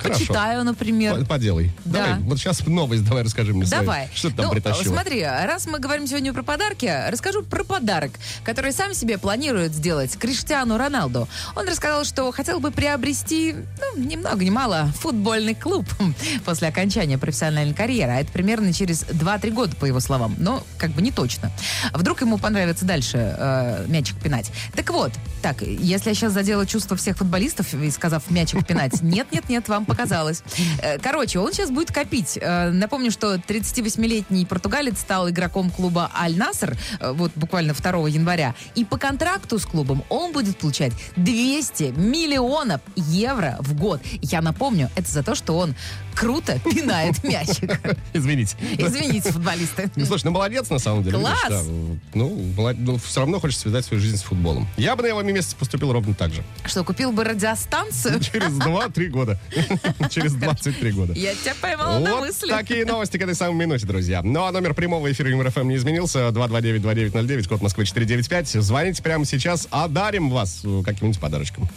Хорошо. 0.00 0.20
Почитаю, 0.20 0.64
например. 0.64 1.18
По- 1.20 1.24
Поделай. 1.24 1.72
Да. 1.84 2.06
Давай, 2.06 2.20
вот 2.22 2.38
сейчас 2.38 2.66
новость 2.66 3.04
давай 3.04 3.24
расскажи 3.24 3.52
мне. 3.52 3.66
свою. 3.66 3.82
Давай. 3.82 4.08
Что 4.14 4.30
ты 4.30 4.36
там 4.36 4.46
ну, 4.46 4.52
притащила? 4.52 4.94
смотри, 4.94 5.22
раз 5.22 5.66
мы 5.66 5.78
говорим 5.78 6.06
сегодня 6.06 6.32
про 6.32 6.42
подарки, 6.42 6.90
расскажу 7.08 7.42
про 7.42 7.64
подарок, 7.64 8.12
который 8.44 8.72
сам 8.72 8.94
себе 8.94 9.18
планирует 9.18 9.74
сделать 9.74 10.16
Криштиану 10.16 10.78
Роналду. 10.78 11.28
Он 11.56 11.66
рассказал, 11.68 12.04
что 12.04 12.30
хотел 12.32 12.60
бы 12.60 12.70
приобрести, 12.70 13.54
ну, 13.80 14.02
ни 14.02 14.16
много 14.16 14.44
ни 14.44 14.50
мало, 14.50 14.92
футбольный 14.98 15.54
клуб 15.54 15.86
после 16.44 16.68
окончания 16.68 17.18
профессиональной 17.18 17.74
карьеры. 17.74 18.12
А 18.12 18.20
это 18.20 18.32
примерно 18.32 18.72
через 18.72 19.04
2-3 19.04 19.50
года, 19.50 19.76
по 19.76 19.84
его 19.84 20.00
словам. 20.00 20.34
Но 20.38 20.64
как 20.78 20.90
бы 20.90 21.02
не 21.02 21.10
точно. 21.10 21.50
Вдруг 21.92 22.20
ему 22.20 22.38
понравится 22.38 22.84
дальше 22.84 23.34
э, 23.36 23.84
мячик 23.88 24.16
пинать. 24.20 24.50
Так 24.74 24.90
вот, 24.90 25.12
так, 25.42 25.62
если 25.62 26.10
я 26.10 26.14
сейчас 26.14 26.32
задела 26.32 26.66
чувство 26.66 26.96
всех 26.96 27.16
футболистов, 27.16 27.72
и 27.74 27.90
сказав 27.90 28.30
мячик 28.30 28.66
пинать, 28.66 29.02
нет-нет-нет, 29.02 29.68
вам 29.68 29.84
показалось. 29.90 30.42
Э, 30.82 30.98
Короче, 30.98 31.38
он 31.38 31.52
сейчас 31.52 31.70
будет 31.70 31.92
копить. 31.92 32.38
Э, 32.40 32.70
Напомню, 32.70 33.10
что 33.10 33.34
38-летний 33.34 34.46
португалец 34.46 35.00
стал 35.00 35.28
игроком 35.28 35.70
клуба 35.70 36.10
Аль-Наср 36.14 36.76
э, 37.00 37.12
вот 37.12 37.32
буквально 37.34 37.74
2 37.74 38.08
января. 38.08 38.54
И 38.74 38.84
по 38.84 38.96
контракту 38.98 39.58
с 39.58 39.66
клубом 39.66 40.04
он 40.08 40.32
будет 40.32 40.56
получать 40.58 40.92
200 41.16 41.94
миллионов 41.96 42.80
евро 42.96 43.56
в 43.60 43.74
год. 43.74 44.00
Я 44.22 44.40
напомню, 44.40 44.90
это 44.96 45.10
за 45.10 45.22
то, 45.22 45.34
что 45.34 45.56
он 45.58 45.74
круто 46.14 46.58
пинает 46.60 47.22
мячик. 47.24 47.80
Извините. 48.12 48.56
Извините, 48.78 49.32
футболисты. 49.32 49.90
Ну, 49.96 50.04
слушай, 50.04 50.24
ну 50.24 50.30
молодец 50.32 50.70
на 50.70 50.78
самом 50.78 51.02
деле. 51.02 51.18
Класс! 51.18 51.36
видишь, 51.48 51.66
да. 52.14 52.74
Ну, 52.76 52.98
все 52.98 53.20
равно 53.20 53.40
хочется 53.40 53.62
связать 53.62 53.84
свою 53.84 54.02
жизнь 54.02 54.16
с 54.16 54.22
футболом. 54.22 54.68
Я 54.76 54.96
бы 54.96 55.02
на 55.02 55.06
его 55.06 55.22
месте 55.22 55.56
поступил 55.56 55.92
ровно 55.92 56.14
так 56.14 56.32
же. 56.32 56.42
Что, 56.64 56.84
купил 56.84 57.12
бы 57.12 57.24
радиостанцию? 57.24 58.20
Через 58.20 58.52
2-3 58.52 59.06
года. 59.08 59.38
Через 60.10 60.34
23 60.34 60.92
года. 60.92 61.12
Я 61.14 61.34
тебя 61.34 61.54
поймала 61.60 61.98
на 61.98 62.12
Вот 62.16 62.20
мысли. 62.26 62.48
такие 62.48 62.84
новости 62.84 63.16
к 63.16 63.22
этой 63.22 63.34
самой 63.34 63.56
минуте, 63.56 63.86
друзья. 63.86 64.22
Ну, 64.22 64.44
а 64.44 64.52
номер 64.52 64.74
прямого 64.74 65.10
эфира 65.10 65.30
Юмор 65.30 65.50
ФМ 65.50 65.68
не 65.68 65.76
изменился. 65.76 66.28
229-2909, 66.28 67.48
код 67.48 67.62
Москвы 67.62 67.84
495. 67.84 68.48
Звоните 68.62 69.02
прямо 69.02 69.24
сейчас, 69.24 69.68
одарим 69.70 70.30
вас 70.30 70.60
э, 70.64 70.82
каким-нибудь 70.84 71.20
подарочком. 71.20 71.68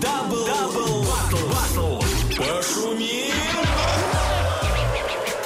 Double, 0.00 0.44
double, 0.46 1.04
battle, 1.04 1.46
battle. 1.48 2.06
Пошумим! 2.36 3.34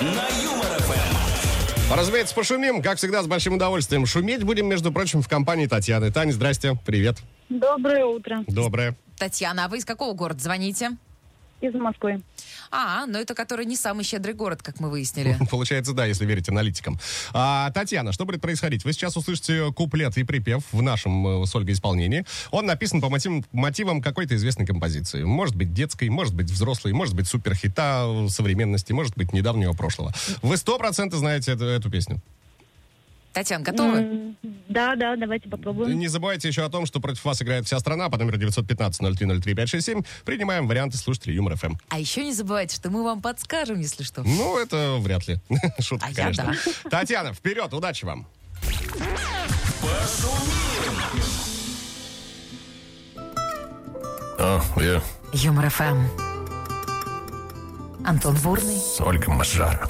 на 0.01 0.29
Юмор 0.43 0.83
ФМ. 0.83 1.95
Разумеется, 1.95 2.35
пошумим, 2.35 2.83
как 2.83 2.99
всегда, 2.99 3.23
с 3.23 3.27
большим 3.27 3.55
удовольствием. 3.55 4.07
Шуметь 4.07 4.43
будем, 4.43 4.67
между 4.67 4.93
прочим, 4.93 5.23
в 5.23 5.29
компании 5.29 5.67
Татьяны. 5.67 6.11
Таня, 6.11 6.33
здрасте, 6.33 6.77
привет. 6.85 7.19
Доброе 7.49 8.05
утро. 8.05 8.45
Доброе. 8.49 8.97
Татьяна, 9.19 9.67
а 9.67 9.69
вы 9.69 9.79
из 9.79 9.85
какого 9.85 10.13
города 10.15 10.43
звоните? 10.43 10.91
Из 11.64 11.72
Москвы. 11.72 12.20
А, 12.70 13.07
ну 13.07 13.18
это 13.18 13.35
который 13.35 13.64
не 13.64 13.74
самый 13.74 14.05
щедрый 14.05 14.35
город, 14.35 14.62
как 14.62 14.81
мы 14.81 14.90
выяснили. 14.90 15.38
Получается, 15.50 15.94
да, 15.94 16.05
если 16.05 16.27
верить 16.27 16.50
аналитикам. 16.50 16.98
А, 17.33 17.70
Татьяна, 17.70 18.12
что 18.12 18.27
будет 18.27 18.42
происходить? 18.42 18.85
Вы 18.85 18.92
сейчас 18.92 19.16
услышите 19.16 19.72
куплет 19.72 20.18
и 20.18 20.24
припев 20.24 20.62
в 20.72 20.83
нашем 20.83 21.42
э, 21.42 21.46
с 21.46 21.55
Ольгой 21.55 21.72
исполнении. 21.72 22.27
Он 22.50 22.66
написан 22.66 23.00
по 23.00 23.09
мотивам, 23.09 23.46
мотивам 23.53 24.03
какой-то 24.03 24.37
известной 24.37 24.66
композиции. 24.66 25.22
Может 25.22 25.57
быть 25.57 25.72
детской, 25.72 26.11
может 26.11 26.35
быть 26.35 26.50
взрослой, 26.50 26.92
может 26.92 27.14
быть 27.14 27.27
суперхита 27.29 28.05
э, 28.07 28.29
современности, 28.29 28.92
может 28.92 29.16
быть 29.16 29.33
недавнего 29.33 29.72
прошлого. 29.72 30.12
Вы 30.42 30.59
сто 30.59 30.77
процентов 30.77 31.20
знаете 31.20 31.53
эту, 31.53 31.64
эту 31.64 31.90
песню. 31.90 32.20
Татьяна, 33.35 33.64
готовы? 33.64 34.35
Да, 34.68 34.94
да, 34.97 35.16
давайте 35.16 35.49
попробуем. 35.49 35.99
Не 35.99 36.07
забывайте 36.09 36.49
еще 36.49 36.64
о 36.64 36.68
том, 36.70 36.87
что 36.87 37.01
против 37.01 37.25
вас 37.25 37.42
играет 37.42 37.66
вся 37.66 37.79
страна 37.81 38.09
по 38.09 38.16
номеру 38.16 38.38
915-0303-567. 38.38 40.07
Принимаем 40.25 40.68
варианты 40.68 40.97
слушателей 40.97 41.35
Юмор 41.35 41.57
ФМ. 41.57 41.75
А 41.88 41.99
еще 41.99 42.25
не 42.25 42.33
забывайте, 42.33 42.77
что 42.77 42.90
мы 42.90 43.03
вам 43.03 43.20
подскажем, 43.20 43.81
если 43.81 44.05
что. 44.05 44.23
Ну, 44.23 44.57
это 44.59 44.97
вряд 45.01 45.27
ли. 45.27 45.38
Шутка, 45.81 46.07
А 46.07 46.11
я 46.11 46.14
конечно. 46.16 46.55
Татьяна, 46.90 47.35
вперед, 47.35 47.73
удачи 47.75 48.05
вам. 48.05 48.27
О, 54.38 54.61
я 54.81 55.03
Юмор 55.33 55.70
ФМ. 55.70 55.99
Антон 58.05 58.37
Бурный. 58.42 58.77
с 58.77 59.01
Ольгой 59.01 59.35
Мажара. 59.35 59.88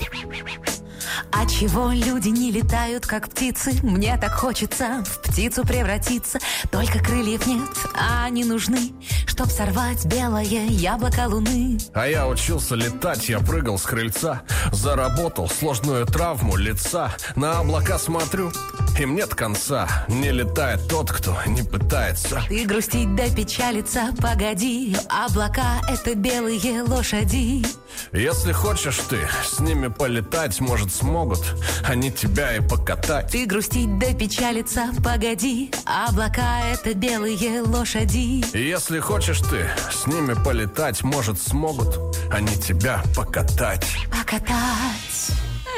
А 1.32 1.46
чего 1.46 1.90
люди 1.90 2.28
не 2.28 2.50
летают, 2.50 3.06
как 3.06 3.28
птицы? 3.28 3.72
Мне 3.82 4.16
так 4.18 4.32
хочется 4.34 5.04
в 5.04 5.22
птицу 5.22 5.64
превратиться. 5.64 6.38
Только 6.70 6.98
крыльев 6.98 7.46
нет, 7.46 7.68
а 7.94 8.24
они 8.24 8.44
нужны, 8.44 8.92
чтоб 9.26 9.48
сорвать 9.50 10.04
белое 10.06 10.44
яблоко 10.44 11.26
луны. 11.28 11.78
А 11.94 12.06
я 12.06 12.26
учился 12.26 12.74
летать, 12.74 13.28
я 13.28 13.40
прыгал 13.40 13.78
с 13.78 13.82
крыльца 13.82 14.42
Заработал 14.72 15.48
сложную 15.48 16.06
травму 16.06 16.56
лица 16.56 17.14
На 17.36 17.60
облака 17.60 17.98
смотрю, 17.98 18.52
им 18.98 19.14
нет 19.14 19.34
конца 19.34 19.88
Не 20.08 20.30
летает 20.30 20.88
тот, 20.88 21.10
кто 21.10 21.36
не 21.46 21.62
пытается 21.62 22.42
Ты 22.48 22.64
грустить 22.64 23.14
да 23.14 23.28
печалиться, 23.28 24.14
погоди. 24.20 24.96
Облака— 25.08 25.80
это 25.88 26.14
белые 26.14 26.82
лошади. 26.82 27.64
Если 28.12 28.52
хочешь 28.52 28.98
ты 29.08 29.18
с 29.44 29.60
ними 29.60 29.88
полетать 29.88 30.60
Может 30.84 30.96
смогут 30.96 31.40
они 31.88 32.10
тебя 32.12 32.56
и 32.56 32.60
покатать 32.60 33.30
Ты 33.32 33.46
грустить 33.46 33.98
да 33.98 34.12
печалиться, 34.12 34.90
погоди. 35.02 35.70
Облака— 35.86 36.60
это 36.74 36.92
белые 36.92 37.62
лошади. 37.62 38.44
Если 38.54 38.98
хочешь 38.98 39.40
ты 39.40 39.66
с 39.90 40.06
ними 40.06 40.34
полетать 40.44 41.02
Может 41.02 41.40
смогут 41.40 41.98
они 42.30 42.54
тебя 42.56 43.02
покатать 43.16 43.86
Покатать. 44.10 45.30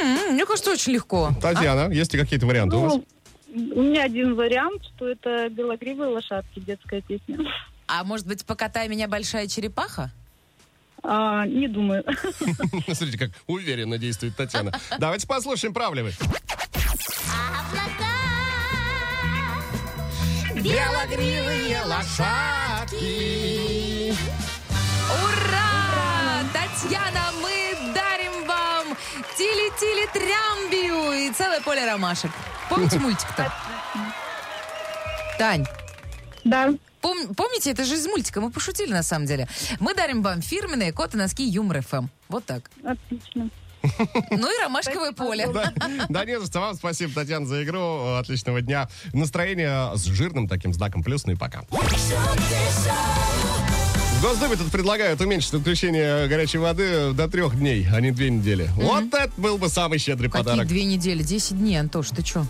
М, 0.03 0.35
Мне 0.35 0.45
кажется, 0.45 0.73
очень 0.73 0.95
легко. 0.95 1.31
Татьяна, 1.41 1.89
есть 1.93 2.13
ли 2.13 2.19
какие-то 2.19 2.47
варианты 2.47 2.75
у 2.77 2.81
вас? 2.81 2.95
Ну, 2.95 3.05
у 3.77 3.83
меня 3.83 4.03
один 4.03 4.35
вариант, 4.35 4.83
что 4.97 5.09
это 5.09 5.49
белогривые 5.51 6.11
лошадки, 6.11 6.59
детская 6.59 7.01
песня. 7.01 7.39
А 7.87 8.03
может 8.03 8.27
быть, 8.27 8.45
покатай 8.45 8.89
меня 8.89 9.07
большая 9.07 9.47
черепаха? 9.47 10.11
А, 11.09 11.47
не 11.47 11.69
думаю. 11.69 12.05
Смотрите, 12.87 13.17
как 13.19 13.31
уверенно 13.47 13.97
действует 13.97 14.35
Татьяна. 14.37 14.73
Давайте 14.99 15.27
послушаем, 15.27 15.73
прав 15.73 15.95
ли 15.95 16.03
вы. 16.03 16.13
Белогривые 20.55 21.83
лошадки. 21.85 23.05
Ура! 25.23 26.43
Татьяна, 26.53 27.31
мы 27.41 27.93
дарим 27.95 28.47
вам 28.49 28.97
тили-тили-трямбию 29.37 31.13
и 31.29 31.33
целое 31.33 31.61
поле 31.61 31.85
ромашек. 31.87 32.31
Помните 32.69 32.99
мультик-то? 32.99 33.53
Тань, 35.39 35.65
Да, 36.43 36.73
пом- 37.07 37.35
помните, 37.35 37.71
это 37.71 37.85
же 37.85 37.95
из 37.95 38.07
мультика, 38.07 38.41
мы 38.41 38.51
пошутили 38.51 38.93
на 38.93 39.03
самом 39.03 39.27
деле. 39.27 39.49
Мы 39.81 39.95
дарим 39.95 40.23
вам 40.23 40.43
фирменные 40.43 40.93
коты 40.93 41.17
носки 41.17 41.45
Юмор 41.45 41.83
ФМ. 41.83 42.07
Вот 42.29 42.45
так. 42.45 42.71
отлично. 42.85 43.49
Ну 44.31 44.53
и 44.53 44.65
ромашковое 44.65 45.13
поле. 45.13 45.47
Да, 45.47 45.73
да 46.09 46.25
не 46.25 46.41
за 46.41 46.47
что. 46.47 46.61
Вам 46.61 46.75
спасибо, 46.75 47.13
Татьяна, 47.15 47.47
за 47.47 47.63
игру. 47.63 48.17
Отличного 48.17 48.61
дня. 48.61 48.89
Настроение 49.13 49.97
с 49.97 50.05
жирным 50.07 50.49
таким 50.49 50.73
знаком 50.73 51.05
плюс. 51.05 51.25
Ну 51.25 51.35
и 51.35 51.37
пока. 51.37 51.63
В 51.71 54.23
Госдуме 54.23 54.57
тут 54.57 54.73
предлагают 54.73 55.21
уменьшить 55.21 55.55
отключение 55.55 56.27
горячей 56.27 56.59
воды 56.59 57.13
до 57.13 57.29
трех 57.29 57.57
дней, 57.57 57.87
а 57.95 58.01
не 58.01 58.11
две 58.11 58.31
недели. 58.31 58.69
Вот 58.75 59.05
это 59.15 59.31
был 59.37 59.57
бы 59.59 59.69
самый 59.69 59.99
щедрый 60.01 60.31
Какие 60.31 60.43
подарок. 60.45 60.67
две 60.67 60.85
недели? 60.85 61.23
Десять 61.23 61.59
дней, 61.59 61.77
Антош, 61.77 62.09
ты 62.09 62.25
что? 62.25 62.45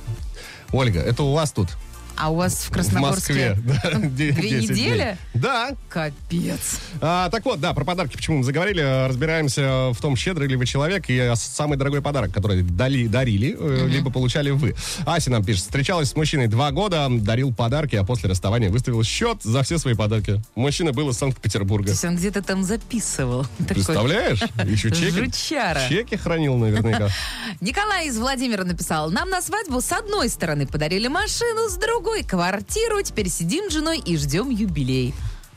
Ольга, 0.73 1.01
это 1.01 1.23
у 1.25 1.33
вас 1.33 1.53
тут, 1.53 1.69
А 2.17 2.31
у 2.31 2.37
вас 2.37 2.55
в 2.55 2.69
в 2.69 2.71
Красногорске 2.73 3.55
Москве. 3.55 3.59
да, 3.83 3.99
две 4.09 4.33
10 4.33 4.69
дней. 4.69 4.87
недели? 4.91 5.19
Да. 5.35 5.71
Капец. 5.89 6.79
А, 7.01 7.29
так 7.31 7.45
вот, 7.45 7.61
да, 7.61 7.73
про 7.75 7.85
подарки 7.85 8.17
почему 8.17 8.39
мы 8.39 8.45
заговорили. 8.45 9.07
Разбираемся 9.09 9.91
в 9.93 10.01
том, 10.01 10.17
щедрый 10.17 10.49
ли 10.49 10.57
вы 10.57 10.67
человек 10.67 11.05
и 11.09 11.33
самый 11.37 11.77
дорогой 11.77 12.01
подарок, 12.03 12.33
который 12.33 12.63
дали, 12.63 13.07
дарили, 13.07 13.57
э, 13.59 13.87
либо 13.89 14.11
получали 14.11 14.51
вы. 14.51 14.75
Ася 15.05 15.31
нам 15.31 15.45
пишет, 15.45 15.65
встречалась 15.65 16.11
с 16.11 16.17
мужчиной 16.17 16.47
два 16.47 16.71
года, 16.71 17.07
дарил 17.11 17.53
подарки, 17.53 17.97
а 17.97 18.05
после 18.05 18.31
расставания 18.31 18.71
выставил 18.71 19.03
счет 19.05 19.43
за 19.43 19.63
все 19.63 19.79
свои 19.79 19.95
подарки. 19.95 20.41
Мужчина 20.55 20.93
был 20.93 21.11
из 21.11 21.17
То 21.17 21.21
Санкт-Петербурга. 21.21 21.91
есть 21.91 22.05
он 22.05 22.17
где-то 22.17 22.43
там 22.43 22.65
записывал. 22.65 23.47
Представляешь? 23.69 24.41
Еще 24.65 24.91
чеки. 24.91 25.11
Жучара. 25.11 25.81
Чеки 25.89 26.17
хранил 26.17 26.57
наверняка. 26.57 27.09
Николай 27.61 28.09
из 28.09 28.17
Владимира 28.19 28.65
написал, 28.65 29.11
нам 29.11 29.29
на 29.29 29.43
свадьбу 29.43 29.81
с 29.81 29.93
одной 29.93 30.29
стороны 30.29 30.67
подарили 30.67 31.09
машину, 31.09 31.69
с 31.69 31.75
другой 31.77 32.06
квартиру, 32.23 33.03
теперь 33.03 33.29
сидим 33.29 33.71
с 33.71 33.73
женой 33.73 33.99
и 33.99 34.17
ждем 34.17 34.51
юбилей. 34.51 35.15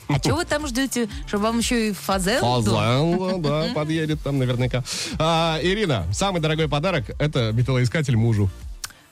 А 0.07 0.17
что 0.17 0.35
вы 0.35 0.45
там 0.45 0.65
ждете? 0.67 1.07
Чтобы 1.27 1.43
вам 1.43 1.59
еще 1.59 1.89
и 1.89 1.93
фазел? 1.93 2.41
Фазел, 2.41 3.39
да, 3.39 3.67
подъедет 3.75 4.19
там 4.21 4.39
наверняка. 4.39 4.83
А, 5.19 5.59
Ирина, 5.61 6.07
самый 6.11 6.41
дорогой 6.41 6.67
подарок– 6.67 7.11
это 7.19 7.51
металлоискатель 7.51 8.17
мужу. 8.17 8.49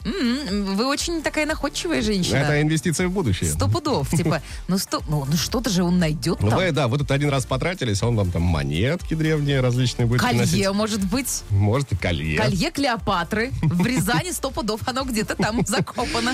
М, 0.05 0.75
Вы 0.75 0.85
очень 0.87 1.21
такая 1.21 1.45
находчивая 1.45 2.01
женщина. 2.01 2.37
Это 2.37 2.61
инвестиция 2.61 3.07
в 3.07 3.11
будущее. 3.11 3.49
Сто 3.49 3.67
пудов. 3.67 4.09
Типа, 4.11 4.41
ну, 4.67 4.77
сто, 4.77 5.01
ну, 5.07 5.25
ну 5.25 5.35
что-то 5.35 5.69
же 5.69 5.83
он 5.83 5.99
найдет 5.99 6.41
Ну, 6.41 6.49
там. 6.49 6.59
вы, 6.59 6.71
да, 6.71 6.87
вы 6.87 6.97
тут 6.97 7.11
один 7.11 7.29
раз 7.29 7.45
потратились, 7.45 8.01
а 8.01 8.07
он 8.07 8.15
вам 8.15 8.31
там 8.31 8.41
монетки 8.43 9.13
древние 9.15 9.59
различные 9.61 10.05
будет 10.05 10.21
Колье, 10.21 10.43
приносить. 10.43 10.69
может 10.73 11.03
быть. 11.05 11.43
Может, 11.49 11.91
и 11.91 11.95
колье. 11.95 12.37
Колье 12.39 12.71
Клеопатры. 12.71 13.51
В 13.61 13.85
Рязани 13.85 14.31
сто 14.31 14.49
пудов. 14.51 14.81
Оно 14.87 15.03
где-то 15.03 15.35
там 15.35 15.65
закопано. 15.65 16.33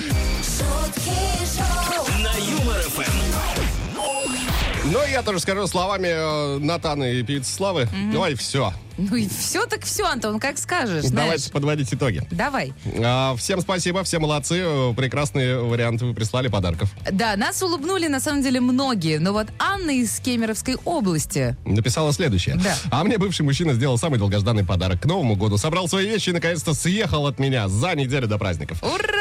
На 2.22 2.32
Юмор 2.38 2.82
ФМ. 4.94 4.98
Ну, 4.98 5.06
я 5.12 5.22
тоже 5.22 5.40
скажу 5.40 5.66
словами 5.66 6.08
э, 6.08 6.58
Натаны 6.58 7.14
и 7.14 7.22
певицы 7.22 7.52
Славы. 7.52 7.88
Давай, 8.12 8.34
все. 8.34 8.72
Ну 8.96 9.16
и 9.16 9.28
все 9.28 9.66
так 9.66 9.82
все, 9.84 10.04
Антон, 10.06 10.38
как 10.38 10.56
скажешь. 10.56 11.06
Давайте 11.06 11.38
знаешь. 11.38 11.50
подводить 11.50 11.92
итоги. 11.92 12.22
Давай. 12.30 12.72
А, 13.02 13.34
всем 13.36 13.60
спасибо, 13.60 14.04
все 14.04 14.20
молодцы. 14.20 14.60
э, 14.64 14.94
Прекрасные 14.96 15.58
варианты 15.58 16.04
вы 16.04 16.14
прислали 16.14 16.46
подарков. 16.46 16.90
Да, 17.10 17.34
нас 17.36 17.60
улыбнули 17.60 18.06
на 18.06 18.20
самом 18.20 18.42
деле 18.42 18.60
многие, 18.60 19.18
но 19.18 19.32
вот 19.32 19.48
Анна 19.58 19.90
из 19.90 20.20
Кемеровской 20.20 20.76
области. 20.84 21.56
Написала 21.64 22.12
следующее. 22.12 22.54
Да. 22.62 22.76
А 22.92 23.02
мне 23.02 23.18
бывший 23.18 23.42
мужчина 23.42 23.74
сделал 23.74 23.98
самый 23.98 24.18
долгожданный 24.20 24.64
подарок 24.64 25.00
к 25.02 25.06
Новому 25.06 25.34
году. 25.34 25.58
Собрал 25.58 25.88
свои 25.88 26.06
вещи 26.06 26.30
и 26.30 26.32
наконец-то 26.32 26.72
съехал 26.72 27.26
от 27.26 27.40
меня 27.40 27.66
за 27.68 27.96
неделю 27.96 28.28
до 28.28 28.38
праздников. 28.38 28.80
Ура! 28.82 29.13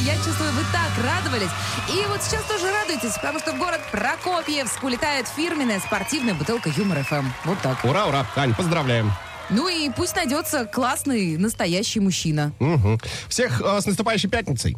Я 0.00 0.16
чувствую, 0.16 0.50
вы 0.52 0.62
так 0.72 0.90
радовались. 1.04 1.50
И 1.88 2.04
вот 2.08 2.22
сейчас 2.22 2.42
тоже 2.44 2.70
радуйтесь, 2.70 3.14
потому 3.14 3.38
что 3.38 3.52
в 3.52 3.58
город 3.58 3.80
Прокопьевск 3.92 4.82
улетает 4.82 5.28
фирменная 5.28 5.80
спортивная 5.80 6.34
бутылка 6.34 6.70
Юмор 6.76 7.02
ФМ. 7.04 7.26
Вот 7.44 7.58
так. 7.60 7.84
Ура, 7.84 8.06
ура. 8.06 8.26
Ань, 8.36 8.54
поздравляем. 8.54 9.12
Ну 9.50 9.68
и 9.68 9.90
пусть 9.90 10.16
найдется 10.16 10.64
классный 10.64 11.36
настоящий 11.36 12.00
мужчина. 12.00 12.52
Мгм. 12.58 12.98
Всех 13.28 13.60
э, 13.60 13.80
с 13.80 13.86
наступающей 13.86 14.28
пятницей. 14.28 14.76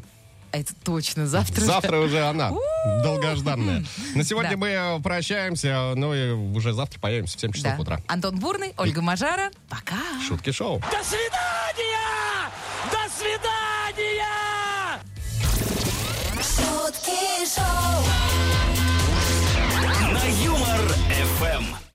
Это 0.52 0.74
точно, 0.84 1.26
завтра. 1.26 1.60
Завтра 1.60 1.98
уже 1.98 2.22
она, 2.24 2.52
долгожданная. 3.02 3.84
На 4.14 4.24
сегодня 4.24 4.52
Да. 4.52 4.56
мы 4.56 4.68
э, 4.68 5.00
прощаемся, 5.00 5.92
ну 5.96 6.14
и 6.14 6.30
уже 6.30 6.72
завтра 6.72 6.98
появимся 7.00 7.36
в 7.38 7.40
7 7.40 7.52
часов 7.52 7.72
Да. 7.76 7.82
утра. 7.82 8.00
Антон 8.06 8.38
Бурный, 8.38 8.74
Ольга 8.76 9.02
Мажара. 9.02 9.50
Пока. 9.68 9.96
Шутки 10.26 10.50
шоу. 10.52 10.78
До 10.90 11.02
свидания! 11.04 11.96
FM. 21.36 21.76